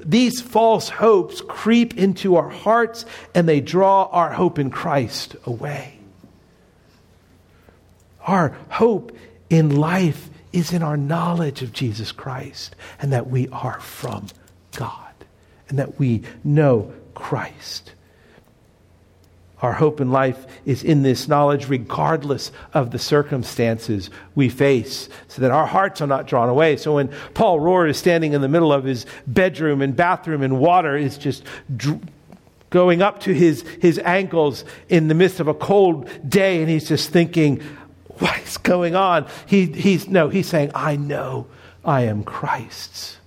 these 0.04 0.40
false 0.40 0.88
hopes 0.88 1.40
creep 1.40 1.98
into 1.98 2.36
our 2.36 2.48
hearts 2.48 3.04
and 3.34 3.48
they 3.48 3.60
draw 3.60 4.04
our 4.04 4.32
hope 4.32 4.58
in 4.58 4.70
Christ 4.70 5.34
away. 5.44 5.98
Our 8.24 8.56
hope 8.68 9.16
in 9.50 9.76
life 9.76 10.30
is 10.52 10.72
in 10.72 10.82
our 10.82 10.96
knowledge 10.96 11.62
of 11.62 11.72
Jesus 11.72 12.12
Christ 12.12 12.76
and 13.00 13.12
that 13.12 13.28
we 13.28 13.48
are 13.48 13.80
from 13.80 14.26
God 14.76 15.12
and 15.68 15.78
that 15.78 15.98
we 15.98 16.22
know 16.44 16.92
Christ. 17.14 17.92
Our 19.62 19.72
hope 19.72 20.02
in 20.02 20.10
life 20.10 20.46
is 20.66 20.84
in 20.84 21.02
this 21.02 21.28
knowledge, 21.28 21.68
regardless 21.68 22.52
of 22.74 22.90
the 22.90 22.98
circumstances 22.98 24.10
we 24.34 24.50
face, 24.50 25.08
so 25.28 25.40
that 25.40 25.50
our 25.50 25.66
hearts 25.66 26.02
are 26.02 26.06
not 26.06 26.26
drawn 26.26 26.50
away. 26.50 26.76
So 26.76 26.96
when 26.96 27.10
Paul 27.32 27.58
Rohr 27.58 27.88
is 27.88 27.96
standing 27.96 28.34
in 28.34 28.42
the 28.42 28.48
middle 28.48 28.72
of 28.72 28.84
his 28.84 29.06
bedroom 29.26 29.80
and 29.80 29.96
bathroom 29.96 30.42
and 30.42 30.58
water 30.58 30.94
is 30.94 31.16
just 31.16 31.42
dr- 31.74 32.02
going 32.68 33.00
up 33.00 33.20
to 33.20 33.32
his, 33.32 33.62
his 33.80 33.98
ankles 34.00 34.64
in 34.90 35.08
the 35.08 35.14
midst 35.14 35.40
of 35.40 35.48
a 35.48 35.54
cold 35.54 36.10
day, 36.28 36.60
and 36.60 36.68
he's 36.68 36.86
just 36.86 37.10
thinking, 37.10 37.62
what 38.18 38.38
is 38.40 38.58
going 38.58 38.94
on? 38.94 39.26
He, 39.46 39.66
he's, 39.66 40.08
no, 40.08 40.28
he's 40.28 40.48
saying, 40.48 40.70
I 40.74 40.96
know 40.96 41.46
I 41.84 42.02
am 42.02 42.24
Christ's. 42.24 43.18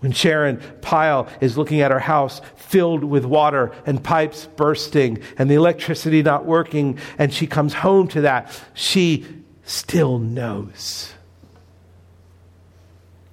When 0.00 0.10
Sharon 0.10 0.60
Pyle 0.80 1.28
is 1.40 1.56
looking 1.56 1.80
at 1.80 1.92
her 1.92 2.00
house 2.00 2.40
filled 2.56 3.04
with 3.04 3.24
water 3.24 3.72
and 3.86 4.02
pipes 4.02 4.46
bursting 4.56 5.22
and 5.38 5.48
the 5.48 5.54
electricity 5.54 6.22
not 6.22 6.44
working, 6.44 6.98
and 7.18 7.32
she 7.32 7.46
comes 7.46 7.72
home 7.72 8.08
to 8.08 8.22
that, 8.22 8.60
she 8.74 9.24
still 9.64 10.18
knows 10.18 11.12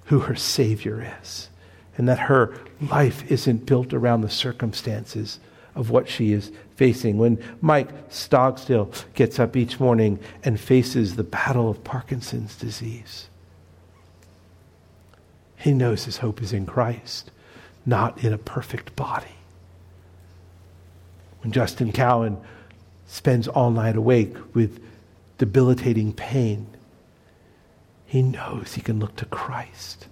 who 0.04 0.20
her 0.20 0.36
Savior 0.36 1.14
is 1.20 1.48
and 1.96 2.08
that 2.08 2.18
her 2.18 2.54
life 2.90 3.30
isn't 3.30 3.66
built 3.66 3.92
around 3.92 4.20
the 4.20 4.30
circumstances 4.30 5.40
of 5.74 5.90
what 5.90 6.08
she 6.08 6.32
is 6.32 6.50
facing. 6.76 7.18
When 7.18 7.42
Mike 7.60 7.90
Stogstill 8.08 8.92
gets 9.14 9.38
up 9.38 9.56
each 9.56 9.80
morning 9.80 10.18
and 10.44 10.58
faces 10.58 11.16
the 11.16 11.24
battle 11.24 11.70
of 11.70 11.84
Parkinson's 11.84 12.56
disease, 12.56 13.28
he 15.56 15.72
knows 15.72 16.04
his 16.04 16.18
hope 16.18 16.42
is 16.42 16.52
in 16.52 16.66
Christ, 16.66 17.30
not 17.84 18.24
in 18.24 18.32
a 18.32 18.38
perfect 18.38 18.96
body. 18.96 19.36
When 21.42 21.52
Justin 21.52 21.92
Cowan 21.92 22.38
spends 23.06 23.48
all 23.48 23.70
night 23.70 23.96
awake 23.96 24.36
with 24.54 24.82
debilitating 25.38 26.12
pain, 26.12 26.66
he 28.06 28.22
knows 28.22 28.74
he 28.74 28.80
can 28.80 28.98
look 28.98 29.16
to 29.16 29.24
Christ. 29.26 30.06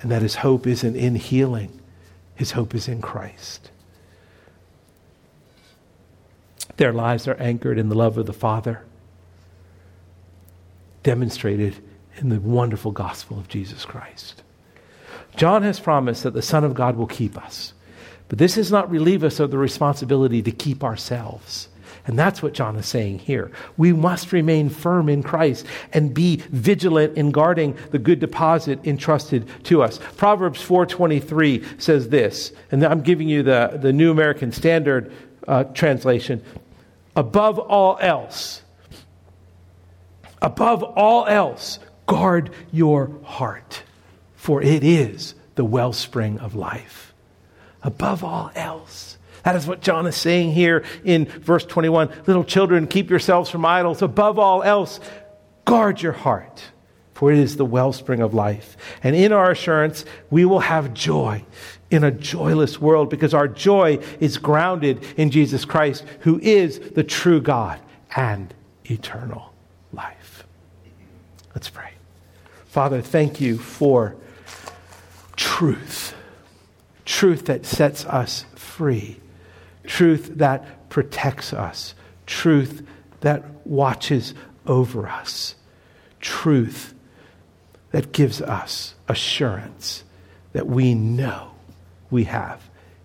And 0.00 0.10
that 0.10 0.22
his 0.22 0.36
hope 0.36 0.66
isn't 0.66 0.94
in 0.96 1.16
healing, 1.16 1.80
his 2.34 2.52
hope 2.52 2.74
is 2.74 2.88
in 2.88 3.02
Christ. 3.02 3.70
Their 6.78 6.92
lives 6.92 7.28
are 7.28 7.34
anchored 7.34 7.78
in 7.78 7.88
the 7.88 7.96
love 7.96 8.16
of 8.18 8.26
the 8.26 8.32
Father, 8.32 8.82
demonstrated 11.02 11.76
in 12.16 12.28
the 12.30 12.40
wonderful 12.40 12.92
gospel 12.92 13.38
of 13.38 13.48
Jesus 13.48 13.84
Christ. 13.84 14.42
John 15.36 15.62
has 15.64 15.78
promised 15.78 16.22
that 16.22 16.34
the 16.34 16.42
Son 16.42 16.64
of 16.64 16.74
God 16.74 16.96
will 16.96 17.06
keep 17.06 17.36
us. 17.36 17.74
But 18.28 18.38
this 18.38 18.54
does 18.54 18.70
not 18.70 18.90
relieve 18.90 19.24
us 19.24 19.40
of 19.40 19.50
the 19.50 19.58
responsibility 19.58 20.40
to 20.42 20.50
keep 20.52 20.84
ourselves. 20.84 21.68
And 22.06 22.18
that's 22.18 22.42
what 22.42 22.54
John 22.54 22.76
is 22.76 22.86
saying 22.86 23.20
here. 23.20 23.50
We 23.76 23.92
must 23.92 24.32
remain 24.32 24.68
firm 24.68 25.08
in 25.08 25.22
Christ 25.22 25.66
and 25.92 26.14
be 26.14 26.36
vigilant 26.50 27.16
in 27.16 27.32
guarding 27.32 27.76
the 27.90 27.98
good 27.98 28.20
deposit 28.20 28.78
entrusted 28.86 29.48
to 29.64 29.82
us. 29.82 29.98
Proverbs 30.16 30.62
4:23 30.62 31.80
says 31.80 32.08
this, 32.08 32.52
and 32.70 32.84
I'm 32.84 33.00
giving 33.00 33.28
you 33.28 33.42
the, 33.42 33.78
the 33.80 33.92
New 33.92 34.10
American 34.10 34.52
Standard 34.52 35.12
uh, 35.46 35.64
translation. 35.64 36.42
Above 37.18 37.58
all 37.58 37.98
else, 38.00 38.62
above 40.40 40.82
all 40.82 41.26
else, 41.26 41.80
Guard 42.08 42.50
your 42.72 43.10
heart, 43.22 43.82
for 44.34 44.62
it 44.62 44.82
is 44.82 45.34
the 45.56 45.64
wellspring 45.64 46.38
of 46.38 46.54
life. 46.54 47.12
Above 47.82 48.24
all 48.24 48.50
else. 48.54 49.18
That 49.42 49.56
is 49.56 49.66
what 49.66 49.82
John 49.82 50.06
is 50.06 50.16
saying 50.16 50.52
here 50.52 50.84
in 51.04 51.26
verse 51.26 51.66
21. 51.66 52.08
Little 52.26 52.44
children, 52.44 52.86
keep 52.86 53.10
yourselves 53.10 53.50
from 53.50 53.66
idols. 53.66 54.00
Above 54.00 54.38
all 54.38 54.62
else, 54.62 55.00
guard 55.66 56.00
your 56.00 56.12
heart, 56.12 56.64
for 57.12 57.30
it 57.30 57.38
is 57.38 57.58
the 57.58 57.64
wellspring 57.66 58.22
of 58.22 58.32
life. 58.32 58.78
And 59.02 59.14
in 59.14 59.34
our 59.34 59.50
assurance, 59.50 60.06
we 60.30 60.46
will 60.46 60.60
have 60.60 60.94
joy 60.94 61.44
in 61.90 62.04
a 62.04 62.10
joyless 62.10 62.80
world 62.80 63.08
because 63.08 63.34
our 63.34 63.48
joy 63.48 63.98
is 64.20 64.38
grounded 64.38 65.02
in 65.16 65.30
Jesus 65.30 65.64
Christ, 65.64 66.04
who 66.20 66.38
is 66.40 66.78
the 66.78 67.04
true 67.04 67.40
God 67.40 67.80
and 68.14 68.52
eternal 68.84 69.52
life. 69.92 70.44
Let's 71.54 71.70
pray. 71.70 71.92
Father, 72.66 73.00
thank 73.00 73.40
you 73.40 73.58
for 73.58 74.16
truth. 75.36 76.14
Truth 77.04 77.46
that 77.46 77.64
sets 77.64 78.04
us 78.04 78.44
free. 78.54 79.18
Truth 79.86 80.32
that 80.36 80.88
protects 80.90 81.52
us. 81.52 81.94
Truth 82.26 82.86
that 83.20 83.44
watches 83.66 84.34
over 84.66 85.08
us. 85.08 85.54
Truth 86.20 86.94
that 87.90 88.12
gives 88.12 88.42
us 88.42 88.94
assurance 89.08 90.04
that 90.52 90.66
we 90.66 90.94
know 90.94 91.52
we 92.10 92.24
have 92.24 92.62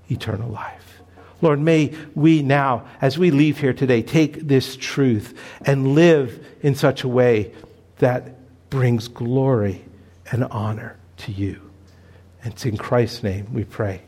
eternal 0.09 0.49
life. 0.49 1.01
Lord, 1.41 1.59
may 1.59 1.93
we 2.15 2.41
now, 2.41 2.85
as 3.01 3.17
we 3.17 3.29
leave 3.29 3.59
here 3.59 3.73
today, 3.73 4.01
take 4.01 4.47
this 4.47 4.77
truth 4.77 5.37
and 5.65 5.93
live 5.93 6.45
in 6.61 6.73
such 6.73 7.03
a 7.03 7.07
way 7.07 7.53
that 7.97 8.69
brings 8.69 9.09
glory 9.09 9.83
and 10.31 10.45
honor 10.45 10.97
to 11.17 11.31
you. 11.31 11.59
And 12.43 12.53
it's 12.53 12.65
in 12.65 12.77
Christ's 12.77 13.23
name 13.23 13.53
we 13.53 13.65
pray. 13.65 14.01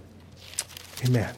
Amen. 1.05 1.35